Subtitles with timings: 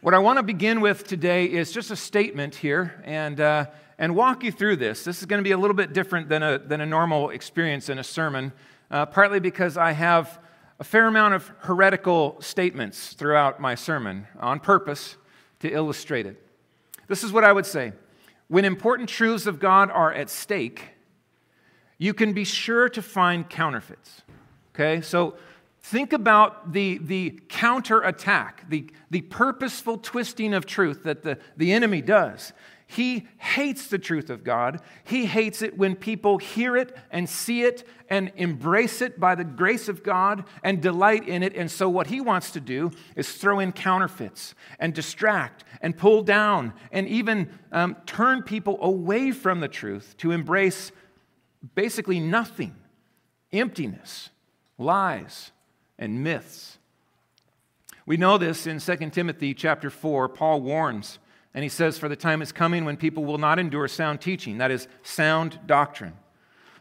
[0.00, 3.66] What I want to begin with today is just a statement here and, uh,
[3.98, 5.02] and walk you through this.
[5.02, 7.88] This is going to be a little bit different than a, than a normal experience
[7.88, 8.52] in a sermon,
[8.92, 10.38] uh, partly because I have
[10.78, 15.16] a fair amount of heretical statements throughout my sermon on purpose
[15.58, 16.40] to illustrate it.
[17.08, 17.92] This is what I would say
[18.46, 20.90] when important truths of God are at stake,
[21.98, 24.22] you can be sure to find counterfeits.
[24.76, 25.00] Okay?
[25.00, 25.34] So
[25.90, 32.02] think about the, the counterattack, the, the purposeful twisting of truth that the, the enemy
[32.02, 32.52] does.
[32.86, 34.80] He hates the truth of God.
[35.04, 39.44] He hates it when people hear it and see it and embrace it by the
[39.44, 41.54] grace of God and delight in it.
[41.54, 46.22] And so, what he wants to do is throw in counterfeits and distract and pull
[46.22, 50.90] down and even um, turn people away from the truth to embrace
[51.74, 52.74] basically nothing
[53.52, 54.30] emptiness,
[54.78, 55.52] lies,
[55.98, 56.78] and myths.
[58.06, 60.30] We know this in 2 Timothy chapter 4.
[60.30, 61.18] Paul warns
[61.54, 64.58] and he says, For the time is coming when people will not endure sound teaching,
[64.58, 66.14] that is, sound doctrine,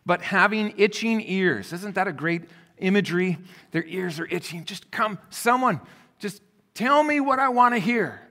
[0.05, 1.73] but having itching ears.
[1.73, 2.43] Isn't that a great
[2.77, 3.39] imagery?
[3.71, 4.65] Their ears are itching.
[4.65, 5.81] Just come, someone,
[6.19, 6.41] just
[6.73, 8.21] tell me what I want to hear.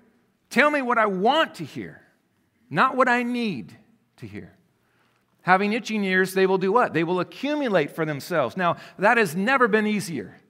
[0.49, 2.01] Tell me what I want to hear,
[2.71, 3.77] not what I need
[4.19, 4.57] to hear.
[5.43, 6.95] Having itching ears, they will do what?
[6.95, 8.57] They will accumulate for themselves.
[8.57, 10.41] Now, that has never been easier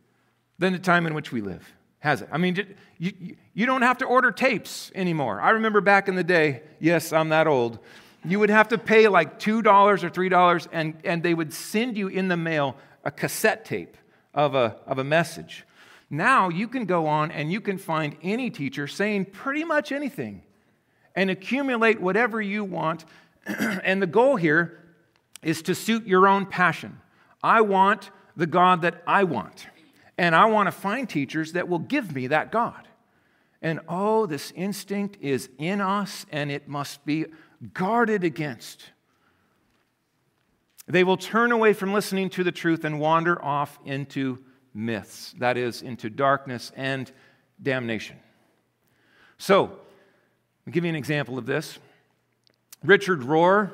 [0.59, 2.29] than the time in which we live has it.
[2.31, 5.41] I mean, you, you don't have to order tapes anymore.
[5.41, 7.79] I remember back in the day, yes, I'm that old,
[8.25, 12.09] you would have to pay like $2 or $3, and, and they would send you
[12.09, 13.97] in the mail a cassette tape
[14.35, 15.65] of a, of a message.
[16.11, 20.43] Now you can go on and you can find any teacher saying pretty much anything
[21.15, 23.05] and accumulate whatever you want.
[23.47, 24.81] and the goal here
[25.43, 27.01] is to suit your own passion.
[27.43, 29.67] I want the God that I want.
[30.19, 32.89] And I want to find teachers that will give me that God.
[33.63, 37.27] And oh, this instinct is in us and it must be
[37.75, 38.91] guarded against.
[40.87, 44.39] They will turn away from listening to the truth and wander off into
[44.73, 47.11] myths, that is, into darkness and
[47.61, 48.17] damnation.
[49.39, 49.79] So,
[50.67, 51.79] I'll give you an example of this.
[52.85, 53.73] Richard Rohr,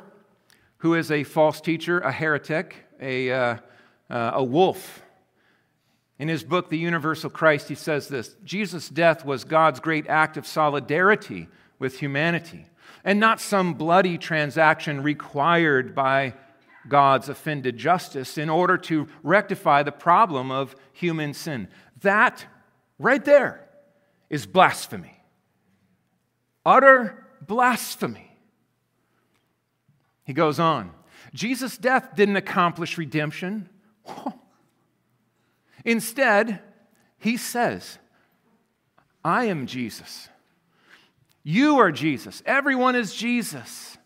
[0.78, 3.56] who is a false teacher, a heretic, a, uh,
[4.08, 5.02] uh, a wolf
[6.18, 10.36] in his book, The Universal Christ, he says this Jesus' death was God's great act
[10.36, 12.66] of solidarity with humanity,
[13.04, 16.34] and not some bloody transaction required by
[16.88, 21.68] God's offended justice in order to rectify the problem of human sin.
[22.00, 22.44] That
[22.98, 23.68] right there
[24.30, 25.20] is blasphemy.
[26.64, 28.36] Utter blasphemy.
[30.24, 30.92] He goes on
[31.34, 33.68] Jesus' death didn't accomplish redemption.
[35.84, 36.60] Instead,
[37.18, 37.98] he says,
[39.24, 40.28] I am Jesus.
[41.42, 42.42] You are Jesus.
[42.46, 43.98] Everyone is Jesus.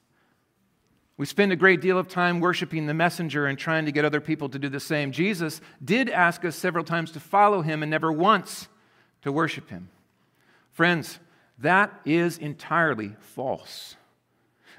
[1.18, 4.20] We spend a great deal of time worshiping the messenger and trying to get other
[4.20, 5.12] people to do the same.
[5.12, 8.68] Jesus did ask us several times to follow him and never once
[9.22, 9.88] to worship him.
[10.72, 11.18] Friends,
[11.58, 13.96] that is entirely false.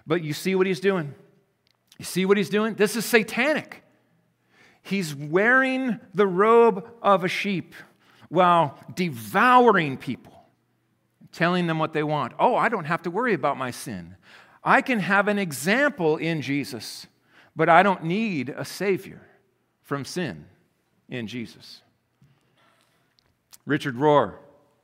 [0.06, 1.16] But you see what he's doing?
[1.98, 2.76] You see what he's doing?
[2.76, 3.84] This is satanic.
[4.88, 7.76] He's wearing the robe of a sheep
[8.30, 10.46] while devouring people,
[11.34, 12.32] telling them what they want.
[12.40, 14.16] Oh, I don't have to worry about my sin.
[14.64, 17.06] I can have an example in Jesus,
[17.54, 19.22] but I don't need a Savior
[19.82, 20.46] from sin
[21.10, 21.82] in Jesus.
[23.66, 24.36] Richard Rohr,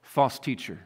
[0.02, 0.80] false teacher,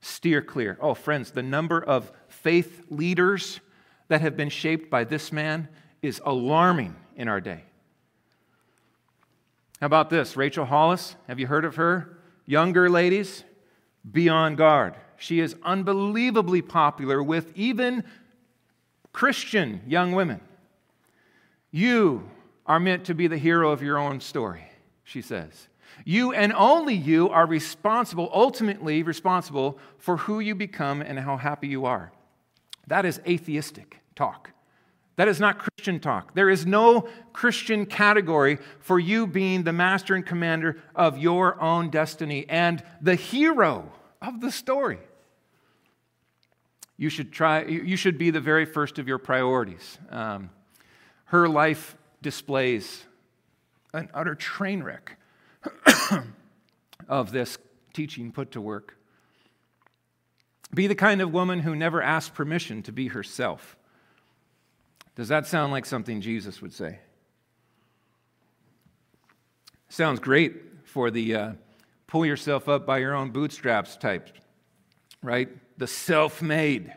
[0.00, 0.76] steer clear.
[0.80, 3.60] Oh, friends, the number of faith leaders
[4.08, 5.68] that have been shaped by this man
[6.02, 7.62] is alarming in our day.
[9.80, 10.36] How about this?
[10.36, 12.18] Rachel Hollis, have you heard of her?
[12.46, 13.44] Younger ladies,
[14.10, 14.94] be on guard.
[15.16, 18.04] She is unbelievably popular with even
[19.12, 20.40] Christian young women.
[21.70, 22.28] You
[22.66, 24.64] are meant to be the hero of your own story,
[25.02, 25.68] she says.
[26.04, 31.68] You and only you are responsible, ultimately responsible, for who you become and how happy
[31.68, 32.12] you are.
[32.86, 34.50] That is atheistic talk.
[35.16, 36.34] That is not Christian talk.
[36.34, 41.90] There is no Christian category for you being the master and commander of your own
[41.90, 44.98] destiny and the hero of the story.
[46.96, 49.98] You should try, you should be the very first of your priorities.
[50.10, 50.50] Um,
[51.26, 53.04] her life displays
[53.92, 55.18] an utter train wreck
[57.08, 57.58] of this
[57.92, 58.96] teaching put to work.
[60.72, 63.76] Be the kind of woman who never asks permission to be herself.
[65.16, 66.98] Does that sound like something Jesus would say?
[69.88, 71.52] Sounds great for the uh,
[72.06, 74.28] pull yourself up by your own bootstraps type.
[75.22, 75.48] right?
[75.78, 76.92] The self made.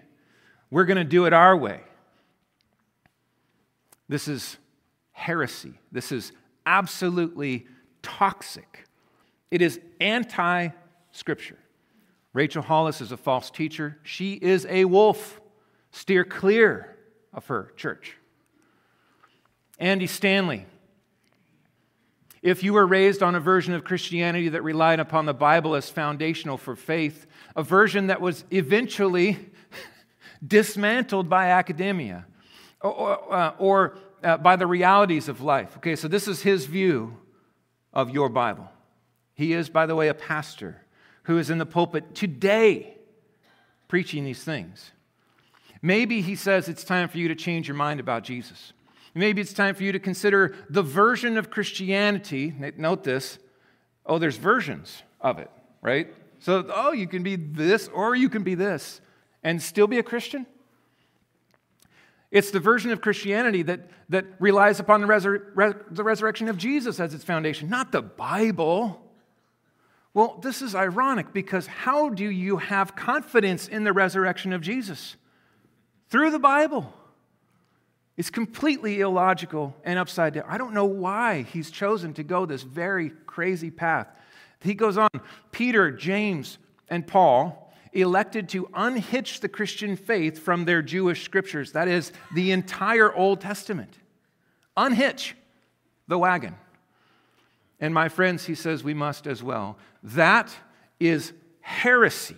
[0.71, 1.81] We're going to do it our way.
[4.09, 4.57] This is
[5.11, 5.73] heresy.
[5.91, 6.31] This is
[6.65, 7.67] absolutely
[8.01, 8.87] toxic.
[9.51, 10.69] It is anti
[11.11, 11.57] scripture.
[12.33, 13.97] Rachel Hollis is a false teacher.
[14.03, 15.39] She is a wolf.
[15.91, 16.96] Steer clear
[17.37, 18.17] of her church.
[19.79, 20.65] Andy Stanley.
[22.41, 25.89] If you were raised on a version of Christianity that relied upon the Bible as
[25.89, 29.37] foundational for faith, a version that was eventually
[30.45, 32.25] dismantled by academia
[32.81, 35.77] or, uh, or uh, by the realities of life.
[35.77, 37.17] Okay, so this is his view
[37.93, 38.67] of your Bible.
[39.35, 40.81] He is, by the way, a pastor
[41.23, 42.95] who is in the pulpit today
[43.87, 44.91] preaching these things.
[45.81, 48.73] Maybe he says it's time for you to change your mind about Jesus.
[49.13, 52.53] Maybe it's time for you to consider the version of Christianity.
[52.77, 53.39] Note this.
[54.05, 55.49] Oh, there's versions of it,
[55.81, 56.13] right?
[56.39, 59.01] So, oh, you can be this or you can be this
[59.43, 60.45] and still be a Christian?
[62.29, 66.99] It's the version of Christianity that, that relies upon the, resur- the resurrection of Jesus
[66.99, 69.01] as its foundation, not the Bible.
[70.13, 75.15] Well, this is ironic because how do you have confidence in the resurrection of Jesus?
[76.09, 76.93] Through the Bible.
[78.15, 80.45] It's completely illogical and upside down.
[80.47, 84.07] I don't know why he's chosen to go this very crazy path.
[84.61, 85.09] He goes on
[85.51, 86.57] Peter, James,
[86.89, 91.73] and Paul elected to unhitch the Christian faith from their Jewish scriptures.
[91.73, 93.97] That is, the entire Old Testament.
[94.75, 95.35] Unhitch
[96.07, 96.55] the wagon.
[97.79, 99.77] And my friends, he says we must as well.
[100.01, 100.55] That
[100.99, 102.37] is heresy.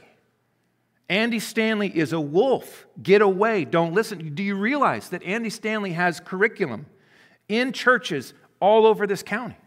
[1.10, 2.86] Andy Stanley is a wolf.
[3.02, 3.66] Get away.
[3.66, 4.36] Don't listen.
[4.36, 6.86] Do you realize that Andy Stanley has curriculum
[7.48, 9.58] in churches all over this county?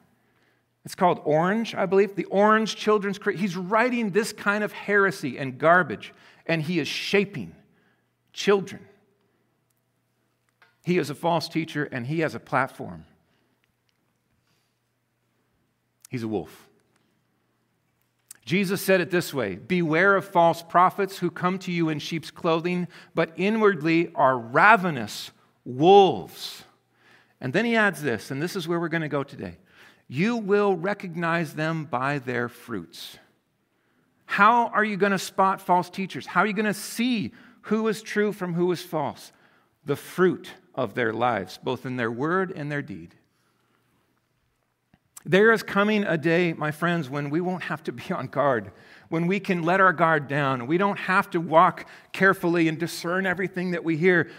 [0.85, 3.19] It's called Orange, I believe, the Orange Children's.
[3.37, 6.12] He's writing this kind of heresy and garbage,
[6.47, 7.55] and he is shaping
[8.33, 8.87] children.
[10.85, 13.05] He is a false teacher, and he has a platform.
[16.09, 16.69] He's a wolf.
[18.44, 22.31] Jesus said it this way Beware of false prophets who come to you in sheep's
[22.31, 25.31] clothing, but inwardly are ravenous
[25.65, 26.65] wolves.
[27.41, 29.59] And then he adds this, and this is where we're going to go today.
[30.06, 33.19] You will recognize them by their fruits.
[34.27, 36.27] How are you going to spot false teachers?
[36.27, 39.33] How are you going to see who is true from who is false?
[39.85, 43.15] The fruit of their lives, both in their word and their deed.
[45.25, 48.73] There is coming a day, my friends, when we won't have to be on guard,
[49.09, 50.67] when we can let our guard down.
[50.67, 54.31] We don't have to walk carefully and discern everything that we hear,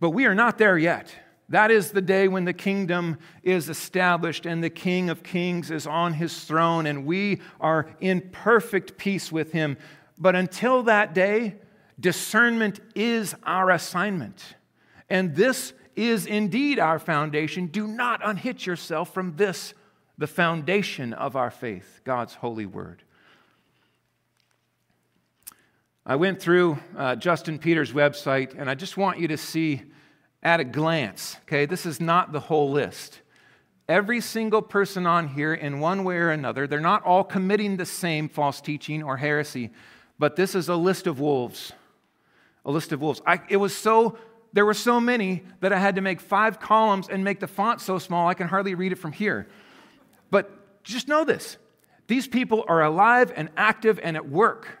[0.00, 1.14] but we are not there yet.
[1.48, 5.86] That is the day when the kingdom is established and the King of Kings is
[5.86, 9.76] on his throne and we are in perfect peace with him.
[10.16, 11.56] But until that day,
[12.00, 14.56] discernment is our assignment.
[15.10, 17.66] And this is indeed our foundation.
[17.66, 19.74] Do not unhitch yourself from this
[20.22, 23.02] the foundation of our faith, God's holy word.
[26.06, 29.82] I went through uh, Justin Peters' website, and I just want you to see
[30.40, 33.20] at a glance, okay, this is not the whole list.
[33.88, 37.84] Every single person on here, in one way or another, they're not all committing the
[37.84, 39.70] same false teaching or heresy,
[40.20, 41.72] but this is a list of wolves.
[42.64, 43.20] A list of wolves.
[43.26, 44.16] I, it was so,
[44.52, 47.80] there were so many that I had to make five columns and make the font
[47.80, 49.48] so small I can hardly read it from here.
[50.32, 51.58] But just know this
[52.08, 54.80] these people are alive and active and at work.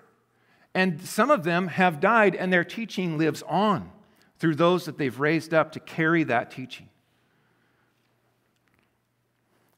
[0.74, 3.92] And some of them have died, and their teaching lives on
[4.38, 6.88] through those that they've raised up to carry that teaching.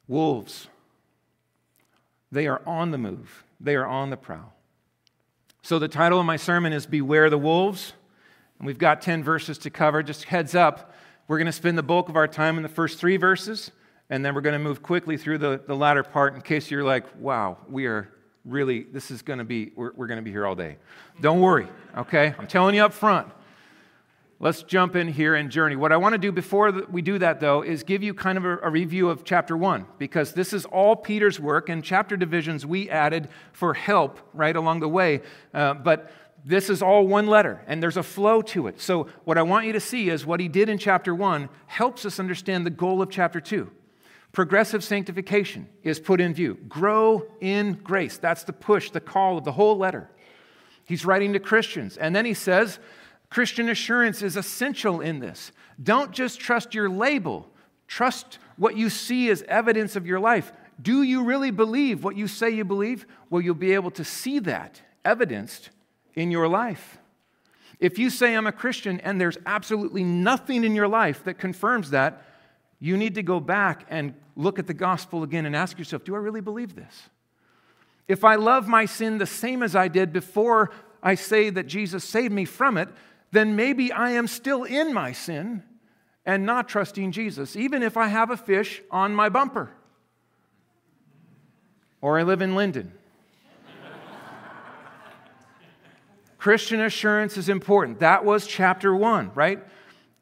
[0.06, 0.68] Wolves,
[2.30, 4.54] they are on the move, they are on the prowl.
[5.62, 7.92] So, the title of my sermon is Beware the Wolves.
[8.60, 10.02] And we've got 10 verses to cover.
[10.04, 10.94] Just heads up,
[11.26, 13.72] we're going to spend the bulk of our time in the first three verses
[14.14, 16.84] and then we're going to move quickly through the, the latter part in case you're
[16.84, 18.08] like, wow, we are
[18.44, 20.76] really, this is going to be, we're, we're going to be here all day.
[21.20, 21.66] Don't worry,
[21.98, 22.32] okay?
[22.38, 23.26] I'm telling you up front.
[24.38, 25.74] Let's jump in here and journey.
[25.74, 28.44] What I want to do before we do that, though, is give you kind of
[28.44, 32.64] a, a, review of chapter one, because this is all Peter's work, and chapter divisions
[32.64, 35.22] we added for help right along the way.
[35.52, 36.12] Uh, but
[36.44, 38.80] this is all one letter, and there's a flow to it.
[38.80, 42.06] So, what I want you to see is what he did in chapter one helps
[42.06, 43.72] us understand the goal of chapter two.
[44.34, 46.58] Progressive sanctification is put in view.
[46.68, 48.18] Grow in grace.
[48.18, 50.10] That's the push, the call of the whole letter.
[50.84, 51.96] He's writing to Christians.
[51.96, 52.80] And then he says,
[53.30, 55.52] Christian assurance is essential in this.
[55.80, 57.48] Don't just trust your label,
[57.86, 60.52] trust what you see as evidence of your life.
[60.82, 63.06] Do you really believe what you say you believe?
[63.30, 65.70] Well, you'll be able to see that evidenced
[66.14, 66.98] in your life.
[67.78, 71.90] If you say, I'm a Christian, and there's absolutely nothing in your life that confirms
[71.90, 72.20] that,
[72.80, 76.14] you need to go back and look at the gospel again and ask yourself, do
[76.14, 77.08] I really believe this?
[78.06, 80.70] If I love my sin the same as I did before
[81.02, 82.88] I say that Jesus saved me from it,
[83.30, 85.62] then maybe I am still in my sin
[86.26, 89.70] and not trusting Jesus, even if I have a fish on my bumper
[92.00, 92.92] or I live in Linden.
[96.36, 98.00] Christian assurance is important.
[98.00, 99.64] That was chapter one, right?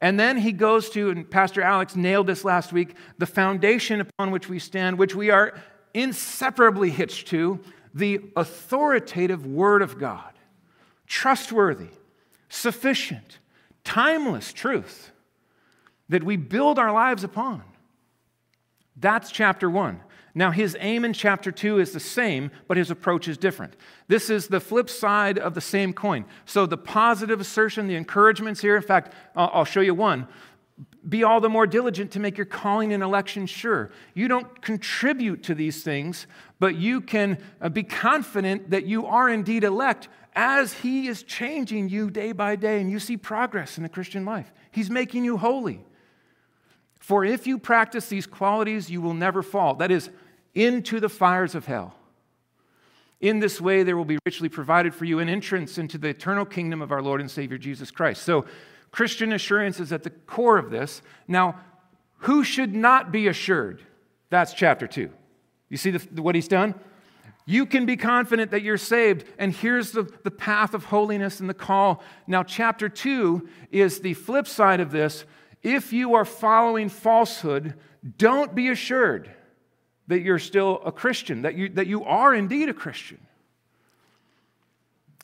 [0.03, 4.31] And then he goes to, and Pastor Alex nailed this last week, the foundation upon
[4.31, 5.53] which we stand, which we are
[5.93, 7.61] inseparably hitched to,
[7.93, 10.33] the authoritative Word of God.
[11.07, 11.87] Trustworthy,
[12.49, 13.39] sufficient,
[13.85, 15.13] timeless truth
[16.09, 17.63] that we build our lives upon.
[18.97, 20.01] That's chapter one.
[20.35, 23.75] Now, his aim in chapter 2 is the same, but his approach is different.
[24.07, 26.25] This is the flip side of the same coin.
[26.45, 30.27] So, the positive assertion, the encouragements here, in fact, I'll show you one.
[31.07, 33.91] Be all the more diligent to make your calling and election sure.
[34.15, 36.25] You don't contribute to these things,
[36.59, 41.89] but you can uh, be confident that you are indeed elect as He is changing
[41.89, 44.51] you day by day and you see progress in the Christian life.
[44.71, 45.85] He's making you holy.
[47.03, 49.75] For if you practice these qualities, you will never fall.
[49.75, 50.09] That is,
[50.55, 51.95] into the fires of hell.
[53.19, 56.45] In this way, there will be richly provided for you an entrance into the eternal
[56.45, 58.23] kingdom of our Lord and Savior Jesus Christ.
[58.23, 58.45] So,
[58.91, 61.01] Christian assurance is at the core of this.
[61.27, 61.59] Now,
[62.17, 63.81] who should not be assured?
[64.29, 65.09] That's chapter 2.
[65.69, 66.75] You see the, what he's done?
[67.45, 71.49] You can be confident that you're saved, and here's the, the path of holiness and
[71.49, 72.03] the call.
[72.27, 75.25] Now, chapter 2 is the flip side of this.
[75.61, 77.73] If you are following falsehood,
[78.17, 79.29] don't be assured
[80.07, 83.19] that you're still a Christian, that you, that you are indeed a Christian.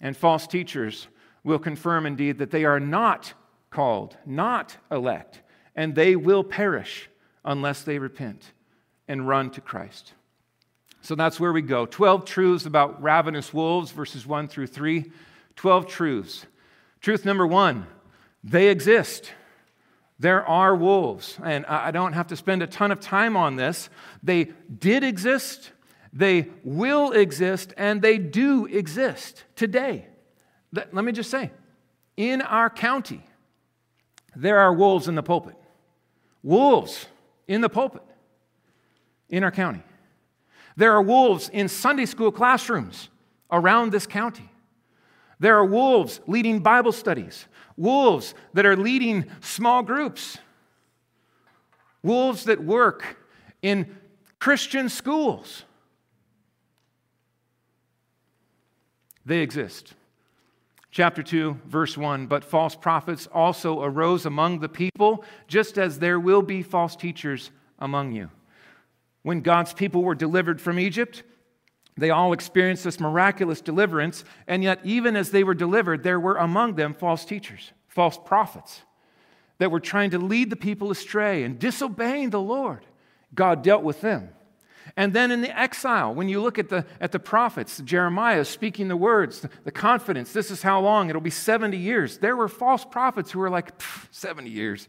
[0.02, 1.08] And false teachers
[1.44, 3.34] will confirm indeed that they are not
[3.70, 5.42] called, not elect,
[5.76, 7.10] and they will perish
[7.44, 8.52] unless they repent
[9.08, 10.14] and run to Christ.
[11.02, 11.86] So that's where we go.
[11.86, 15.12] 12 truths about ravenous wolves, verses 1 through 3.
[15.56, 16.46] 12 truths.
[17.02, 17.86] Truth number one
[18.44, 19.34] they exist.
[20.20, 23.90] There are wolves, and I don't have to spend a ton of time on this.
[24.22, 25.72] They did exist,
[26.12, 30.08] they will exist, and they do exist today.
[30.74, 31.52] Let me just say
[32.18, 33.24] in our county,
[34.36, 35.56] there are wolves in the pulpit.
[36.44, 37.08] Wolves
[37.48, 38.04] in the pulpit
[39.30, 39.84] in our county.
[40.76, 43.10] There are wolves in Sunday school classrooms
[43.52, 44.50] around this county.
[45.40, 47.48] There are wolves leading Bible studies
[47.80, 50.38] wolves that are leading small groups,
[52.04, 53.18] wolves that work
[53.62, 53.98] in
[54.38, 55.64] Christian schools.
[59.26, 59.94] They exist.
[60.92, 66.20] Chapter 2, verse 1 But false prophets also arose among the people, just as there
[66.20, 68.30] will be false teachers among you.
[69.22, 71.24] When God's people were delivered from Egypt,
[72.00, 76.36] they all experienced this miraculous deliverance, and yet, even as they were delivered, there were
[76.36, 78.82] among them false teachers, false prophets
[79.58, 82.86] that were trying to lead the people astray and disobeying the Lord.
[83.36, 84.29] God dealt with them.
[84.96, 88.88] And then in the exile, when you look at the, at the prophets, Jeremiah speaking
[88.88, 92.18] the words, the, confidence, this is how long, it'll be 70 years.
[92.18, 93.72] There were false prophets who were like,
[94.12, 94.88] 70 years.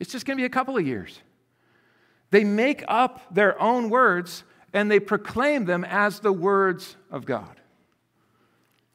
[0.00, 1.20] It's just going to be a couple of years.
[2.30, 4.44] They make up their own words
[4.74, 7.60] and they proclaim them as the words of God.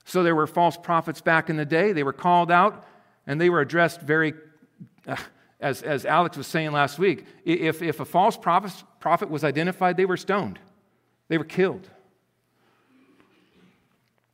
[0.04, 1.94] So there were false prophets back in the day.
[1.94, 2.86] They were called out
[3.26, 4.34] and they were addressed very,
[5.08, 5.16] uh,
[5.60, 9.98] as, as Alex was saying last week, if, if a false prophet, prophet was identified,
[9.98, 10.60] they were stoned,
[11.30, 11.90] they were killed.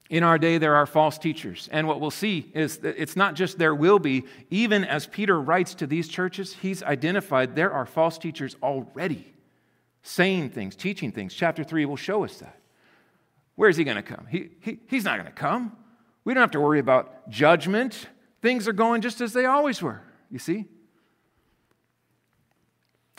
[0.07, 1.67] In our day, there are false teachers.
[1.71, 5.39] And what we'll see is that it's not just there will be, even as Peter
[5.41, 9.34] writes to these churches, he's identified there are false teachers already
[10.07, 11.33] saying things, teaching things.
[11.33, 12.59] Chapter 3 will show us that.
[13.55, 14.27] Where is he going to come?
[14.29, 15.75] He, he, he's not going to come.
[16.23, 18.07] We don't have to worry about judgment.
[18.39, 20.65] Things are going just as they always were, you see?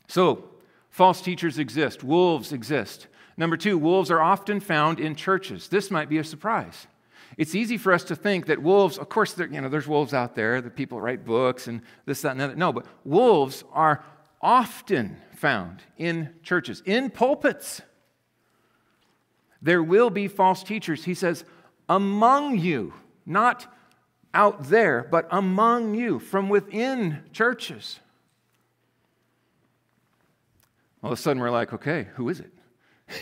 [0.06, 0.44] So,
[0.88, 3.08] false teachers exist, wolves exist.
[3.36, 5.68] Number two, wolves are often found in churches.
[5.68, 6.86] This might be a surprise.
[7.36, 10.36] It's easy for us to think that wolves, of course, you know, there's wolves out
[10.36, 12.56] there, the people write books and this, that, and the other.
[12.56, 14.04] No, but wolves are
[14.40, 17.82] often found in churches, in pulpits.
[19.62, 21.44] There will be false teachers, he says,
[21.88, 23.72] among you, not
[24.34, 28.00] out there, but among you, from within churches.
[31.02, 32.52] All of a sudden, we're like, okay, who is it?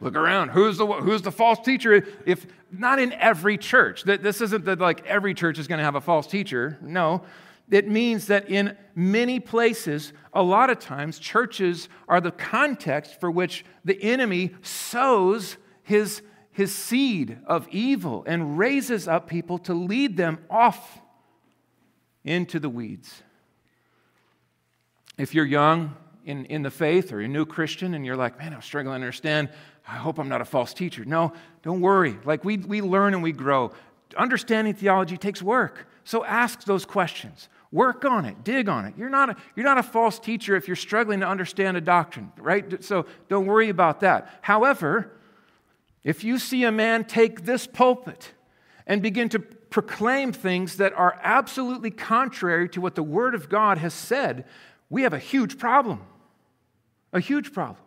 [0.00, 0.50] look around.
[0.50, 2.06] Who's the, who's the false teacher?
[2.26, 5.94] If not in every church, this isn't that like every church is going to have
[5.94, 6.78] a false teacher.
[6.80, 7.22] No,
[7.70, 13.30] it means that in many places, a lot of times, churches are the context for
[13.30, 20.16] which the enemy sows his, his seed of evil and raises up people to lead
[20.16, 21.00] them off
[22.24, 23.22] into the weeds.
[25.16, 28.52] If you're young in, in the faith or a new Christian and you're like, man,
[28.52, 29.48] I'm struggling to understand,
[29.86, 31.04] I hope I'm not a false teacher.
[31.04, 32.18] No, don't worry.
[32.24, 33.72] Like we, we learn and we grow.
[34.16, 35.86] Understanding theology takes work.
[36.04, 37.48] So ask those questions.
[37.72, 38.94] Work on it, dig on it.
[38.96, 42.32] You're not, a, you're not a false teacher if you're struggling to understand a doctrine,
[42.36, 42.82] right?
[42.82, 44.28] So don't worry about that.
[44.42, 45.12] However,
[46.02, 48.32] if you see a man take this pulpit
[48.86, 53.78] and begin to proclaim things that are absolutely contrary to what the Word of God
[53.78, 54.46] has said,
[54.88, 56.00] we have a huge problem.
[57.12, 57.78] A huge problem.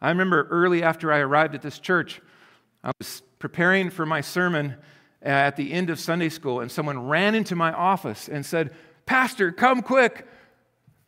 [0.00, 2.20] I remember early after I arrived at this church,
[2.82, 4.74] I was preparing for my sermon
[5.24, 8.72] Uh, at the end of Sunday school, and someone ran into my office and said,
[9.06, 10.26] Pastor, come quick.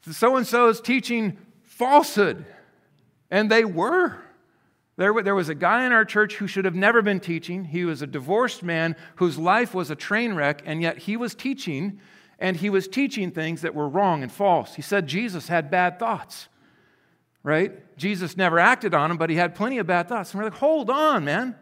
[0.09, 2.45] So and so is teaching falsehood.
[3.29, 4.23] And they were.
[4.97, 7.65] There, there was a guy in our church who should have never been teaching.
[7.65, 11.35] He was a divorced man whose life was a train wreck, and yet he was
[11.35, 11.99] teaching,
[12.39, 14.77] and he was teaching things that were wrong and false.
[14.77, 16.47] He said Jesus had bad thoughts,
[17.43, 17.97] right?
[17.97, 20.31] Jesus never acted on them, but he had plenty of bad thoughts.
[20.33, 21.57] And we're like, hold on, man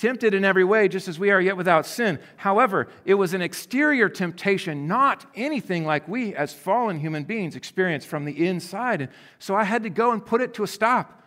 [0.00, 2.18] tempted in every way, just as we are, yet without sin.
[2.36, 8.04] However, it was an exterior temptation, not anything like we as fallen human beings experience
[8.04, 9.02] from the inside.
[9.02, 11.22] And so I had to go and put it to a stop.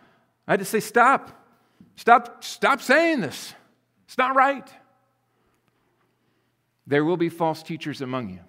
[0.46, 1.46] I had to say, stop.
[1.96, 3.54] Stop, stop saying this.
[4.06, 4.68] It's not right.
[6.86, 8.40] There will be false teachers among you.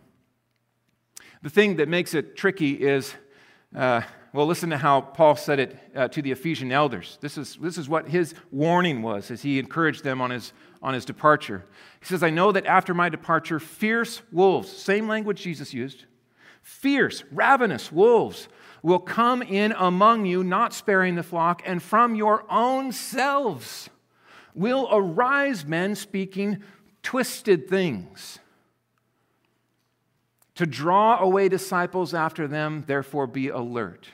[1.43, 3.13] The thing that makes it tricky is
[3.75, 4.01] uh,
[4.35, 7.17] well, listen to how Paul said it uh, to the Ephesian elders.
[7.21, 10.51] This is, this is what his warning was as he encouraged them on his,
[10.81, 11.63] on his departure.
[12.01, 16.03] He says, I know that after my departure, fierce wolves, same language Jesus used,
[16.61, 18.49] fierce, ravenous wolves
[18.83, 23.89] will come in among you, not sparing the flock, and from your own selves
[24.53, 26.61] will arise men speaking
[27.01, 28.39] twisted things
[30.55, 34.09] to draw away disciples after them, therefore be alert.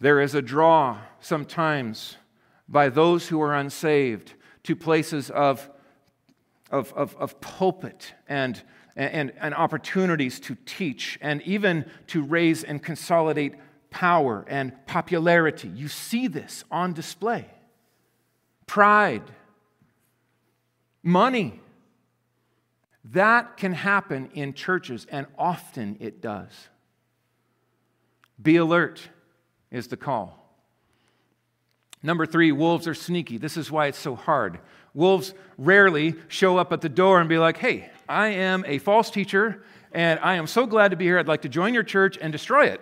[0.00, 2.16] There is a draw sometimes
[2.68, 5.70] by those who are unsaved to places of,
[6.70, 8.62] of, of, of pulpit and,
[8.94, 13.54] and, and opportunities to teach and even to raise and consolidate
[13.90, 15.68] power and popularity.
[15.68, 17.46] You see this on display.
[18.66, 19.22] Pride,
[21.02, 21.60] money.
[23.12, 26.50] That can happen in churches, and often it does.
[28.42, 29.08] Be alert
[29.70, 30.42] is the call.
[32.02, 33.38] Number three, wolves are sneaky.
[33.38, 34.60] This is why it's so hard.
[34.94, 39.10] Wolves rarely show up at the door and be like, hey, I am a false
[39.10, 41.18] teacher and I am so glad to be here.
[41.18, 42.80] I'd like to join your church and destroy it.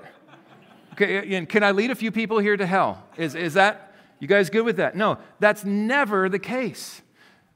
[0.92, 3.02] Okay, and can I lead a few people here to hell?
[3.16, 4.94] Is, is that, you guys good with that?
[4.94, 7.02] No, that's never the case.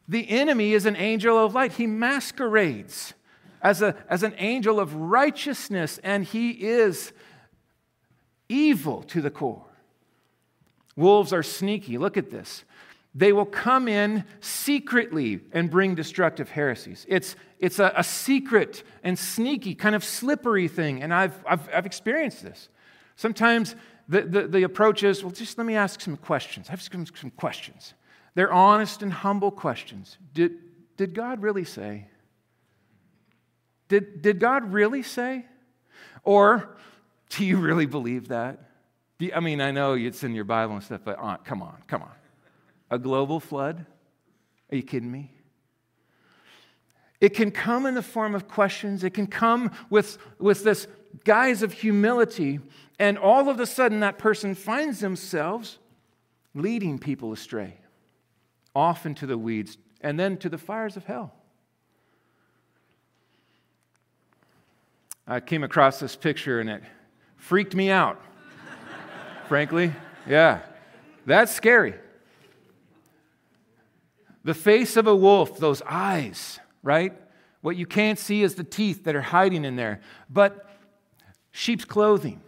[0.09, 1.73] The enemy is an angel of light.
[1.73, 3.15] He masquerades
[3.63, 7.13] as, a, as an angel of righteousness, and he is
[8.49, 9.65] evil to the core.
[10.97, 11.99] Wolves are sneaky.
[11.99, 12.65] Look at this.
[13.15, 17.07] They will come in secretly and bring destructive heresies.
[17.09, 21.03] It's, it's a, a secret and sneaky, kind of slippery thing.
[21.03, 22.69] And I've, I've, I've experienced this.
[23.17, 23.75] Sometimes
[24.09, 26.69] the, the, the, approach is well, just let me ask some questions.
[26.69, 27.95] I have some, some questions.
[28.35, 30.19] They're honest and humble questions.
[30.33, 30.53] Did,
[30.97, 32.07] did God really say?
[33.89, 35.47] Did, did God really say?
[36.23, 36.77] Or
[37.31, 38.59] do you really believe that?
[39.19, 41.77] You, I mean, I know it's in your Bible and stuff, but uh, come on,
[41.87, 42.13] come on.
[42.91, 43.85] A global flood?
[44.71, 45.33] Are you kidding me?
[47.21, 49.03] It can come in the form of questions.
[49.03, 50.87] It can come with, with this
[51.25, 52.61] guise of humility,
[52.99, 55.79] and all of a sudden that person finds themselves
[56.55, 57.75] leading people astray,
[58.75, 61.35] off into the weeds, and then to the fires of hell.
[65.27, 66.83] I came across this picture and it
[67.39, 68.21] freaked me out,
[69.49, 69.93] frankly.
[70.29, 70.61] Yeah,
[71.25, 71.95] that's scary.
[74.45, 77.13] The face of a wolf, those eyes, right?
[77.61, 80.01] What you can't see is the teeth that are hiding in there.
[80.31, 80.69] But
[81.51, 82.41] sheep's clothing.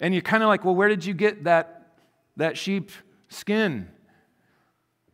[0.00, 1.96] And you're kind of like, well, where did you get that,
[2.36, 2.90] that sheep
[3.28, 3.88] skin?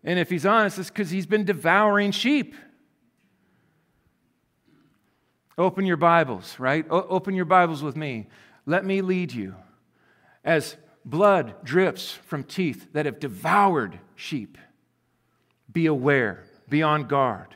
[0.04, 2.54] And if he's honest, it's because he's been devouring sheep.
[5.59, 6.87] Open your Bibles, right?
[6.90, 8.28] O- open your Bibles with me.
[8.70, 9.56] Let me lead you
[10.44, 14.56] as Blood drips from teeth that have devoured sheep.
[15.72, 17.48] Be aware, be on guard.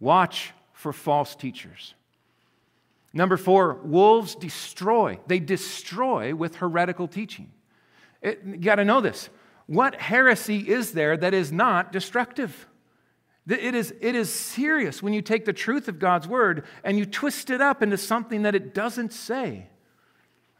[0.00, 1.92] Watch for false teachers.
[3.12, 5.20] Number four, wolves destroy.
[5.26, 7.52] They destroy with heretical teaching.
[8.22, 9.28] It, you got to know this.
[9.66, 12.66] What heresy is there that is not destructive?
[13.46, 17.04] It is, it is serious when you take the truth of God's word and you
[17.04, 19.68] twist it up into something that it doesn't say.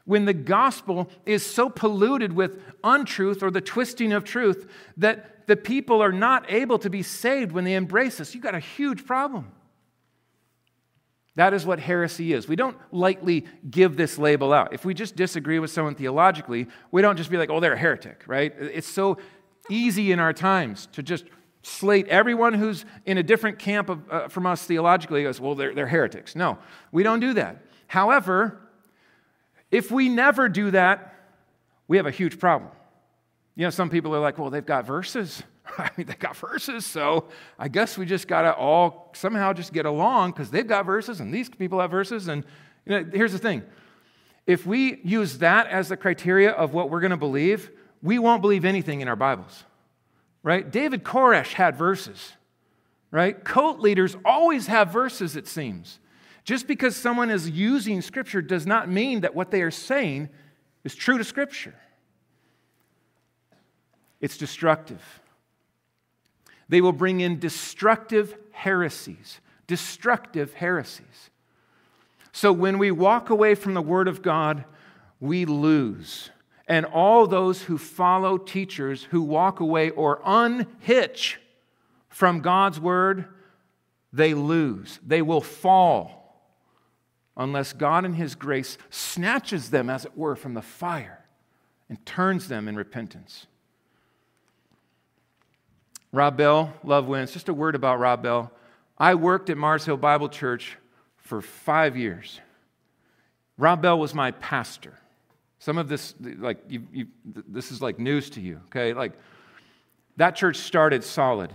[0.05, 5.55] When the gospel is so polluted with untruth or the twisting of truth that the
[5.55, 9.05] people are not able to be saved when they embrace this, you've got a huge
[9.05, 9.51] problem.
[11.35, 12.47] That is what heresy is.
[12.47, 14.73] We don't lightly give this label out.
[14.73, 17.77] If we just disagree with someone theologically, we don't just be like, oh, they're a
[17.77, 18.53] heretic, right?
[18.57, 19.17] It's so
[19.69, 21.25] easy in our times to just
[21.61, 25.73] slate everyone who's in a different camp of, uh, from us theologically goes, well, they're,
[25.73, 26.35] they're heretics.
[26.35, 26.57] No,
[26.91, 27.65] we don't do that.
[27.87, 28.61] However,
[29.71, 31.13] if we never do that,
[31.87, 32.71] we have a huge problem.
[33.55, 35.43] You know, some people are like, well, they've got verses.
[35.77, 37.25] I mean, they've got verses, so
[37.57, 41.19] I guess we just got to all somehow just get along because they've got verses
[41.19, 42.27] and these people have verses.
[42.27, 42.43] And
[42.85, 43.63] you know, here's the thing
[44.45, 48.41] if we use that as the criteria of what we're going to believe, we won't
[48.41, 49.63] believe anything in our Bibles,
[50.43, 50.69] right?
[50.69, 52.33] David Koresh had verses,
[53.09, 53.43] right?
[53.43, 55.99] Cult leaders always have verses, it seems.
[56.45, 60.29] Just because someone is using Scripture does not mean that what they are saying
[60.83, 61.73] is true to Scripture.
[64.21, 65.01] It's destructive.
[66.69, 69.39] They will bring in destructive heresies.
[69.65, 71.31] Destructive heresies.
[72.31, 74.65] So when we walk away from the Word of God,
[75.19, 76.29] we lose.
[76.67, 81.39] And all those who follow teachers who walk away or unhitch
[82.07, 83.25] from God's Word,
[84.13, 84.99] they lose.
[85.03, 86.24] They will fall
[87.37, 91.25] unless God in His grace snatches them, as it were, from the fire
[91.89, 93.47] and turns them in repentance.
[96.11, 97.31] Rob Bell, love wins.
[97.31, 98.51] Just a word about Rob Bell.
[98.97, 100.77] I worked at Mars Hill Bible Church
[101.17, 102.39] for five years.
[103.57, 104.97] Rob Bell was my pastor.
[105.59, 108.93] Some of this, like, you, you, this is like news to you, okay?
[108.93, 109.13] Like,
[110.17, 111.53] that church started solid.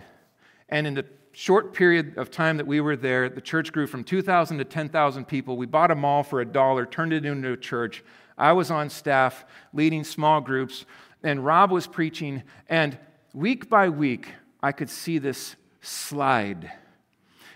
[0.69, 4.05] And in the short period of time that we were there, the church grew from
[4.05, 5.57] 2,000 to 10,000 people.
[5.57, 8.03] We bought a mall for a dollar, turned it into a church.
[8.37, 10.87] I was on staff leading small groups,
[11.23, 12.43] and Rob was preaching.
[12.69, 12.99] And
[13.33, 14.29] week by week,
[14.63, 16.73] I could see this slide.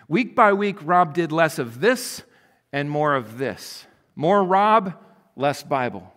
[0.08, 2.22] Week by week, Rob did less of this
[2.72, 3.86] and more of this.
[4.14, 4.94] More Rob,
[5.36, 6.12] less Bible.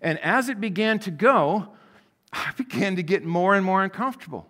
[0.00, 1.68] And as it began to go,
[2.32, 4.48] I began to get more and more uncomfortable.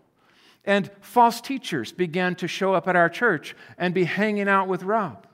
[0.64, 4.82] And false teachers began to show up at our church and be hanging out with
[4.82, 5.26] Rob.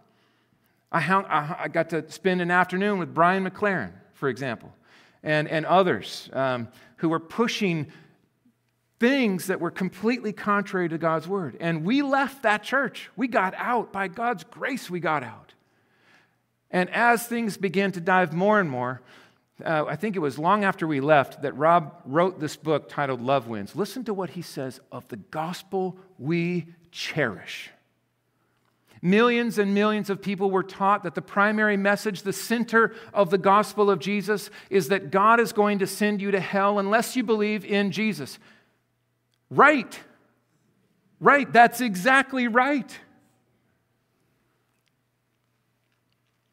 [0.92, 4.74] I, hung, I got to spend an afternoon with Brian McLaren, for example,
[5.22, 7.86] and, and others um, who were pushing
[8.98, 11.56] things that were completely contrary to God's word.
[11.60, 13.08] And we left that church.
[13.16, 13.92] We got out.
[13.92, 15.54] By God's grace, we got out.
[16.70, 19.00] And as things began to dive more and more,
[19.64, 23.20] uh, I think it was long after we left that Rob wrote this book titled
[23.20, 23.76] Love Wins.
[23.76, 27.70] Listen to what he says of the gospel we cherish.
[29.02, 33.38] Millions and millions of people were taught that the primary message, the center of the
[33.38, 37.22] gospel of Jesus, is that God is going to send you to hell unless you
[37.22, 38.38] believe in Jesus.
[39.48, 39.98] Right.
[41.18, 41.50] Right.
[41.50, 42.98] That's exactly right.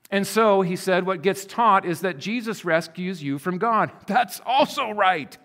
[0.09, 3.91] And so he said, what gets taught is that Jesus rescues you from God.
[4.07, 5.37] That's also right.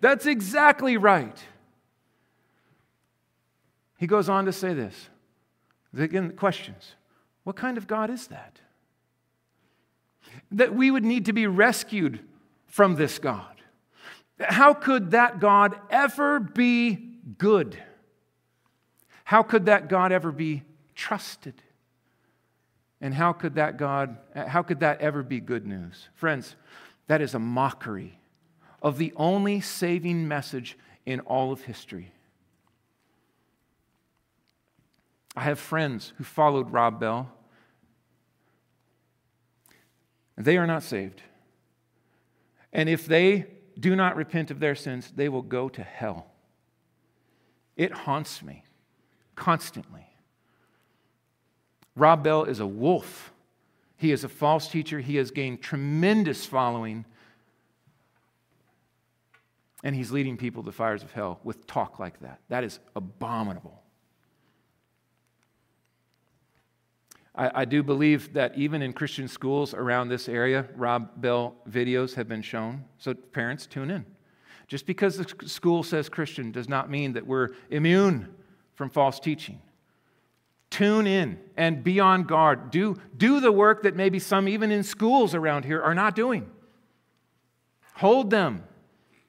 [0.00, 1.36] That's exactly right.
[3.98, 5.08] He goes on to say this.
[5.96, 6.94] Again, questions.
[7.44, 8.60] What kind of God is that?
[10.52, 12.20] That we would need to be rescued
[12.66, 13.44] from this God.
[14.38, 17.76] How could that God ever be good?
[19.24, 20.62] How could that God ever be
[20.94, 21.54] trusted?
[23.00, 26.08] And how could that God, how could that ever be good news?
[26.14, 26.56] Friends,
[27.06, 28.18] that is a mockery
[28.82, 32.12] of the only saving message in all of history.
[35.34, 37.32] I have friends who followed Rob Bell.
[40.36, 41.22] They are not saved.
[42.72, 43.46] And if they
[43.78, 46.26] do not repent of their sins, they will go to hell.
[47.76, 48.64] It haunts me
[49.36, 50.09] constantly.
[52.00, 53.30] Rob Bell is a wolf.
[53.98, 55.00] He is a false teacher.
[55.00, 57.04] He has gained tremendous following.
[59.84, 62.40] And he's leading people to fires of hell with talk like that.
[62.48, 63.82] That is abominable.
[67.34, 72.14] I, I, do believe that even in Christian schools around this area, Rob Bell videos
[72.14, 72.84] have been shown.
[72.98, 74.06] So, parents, tune in.
[74.68, 78.34] Just because the school says Christian does not mean that we're immune
[78.74, 79.60] from false teaching.
[80.70, 82.70] Tune in and be on guard.
[82.70, 86.48] Do, do the work that maybe some, even in schools around here, are not doing.
[87.94, 88.64] Hold them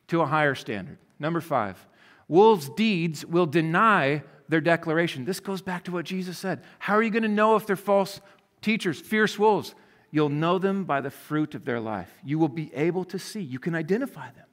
[0.08, 0.98] to a higher standard.
[1.20, 1.88] Number five,
[2.28, 5.26] wolves' deeds will deny their declaration.
[5.26, 6.64] This goes back to what Jesus said.
[6.80, 8.22] How are you going to know if they're false
[8.62, 9.74] teachers, fierce wolves?
[10.12, 12.12] You'll know them by the fruit of their life.
[12.24, 13.42] You will be able to see.
[13.42, 14.46] You can identify them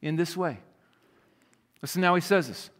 [0.00, 0.60] in this way.
[1.82, 2.70] Listen, now he says this.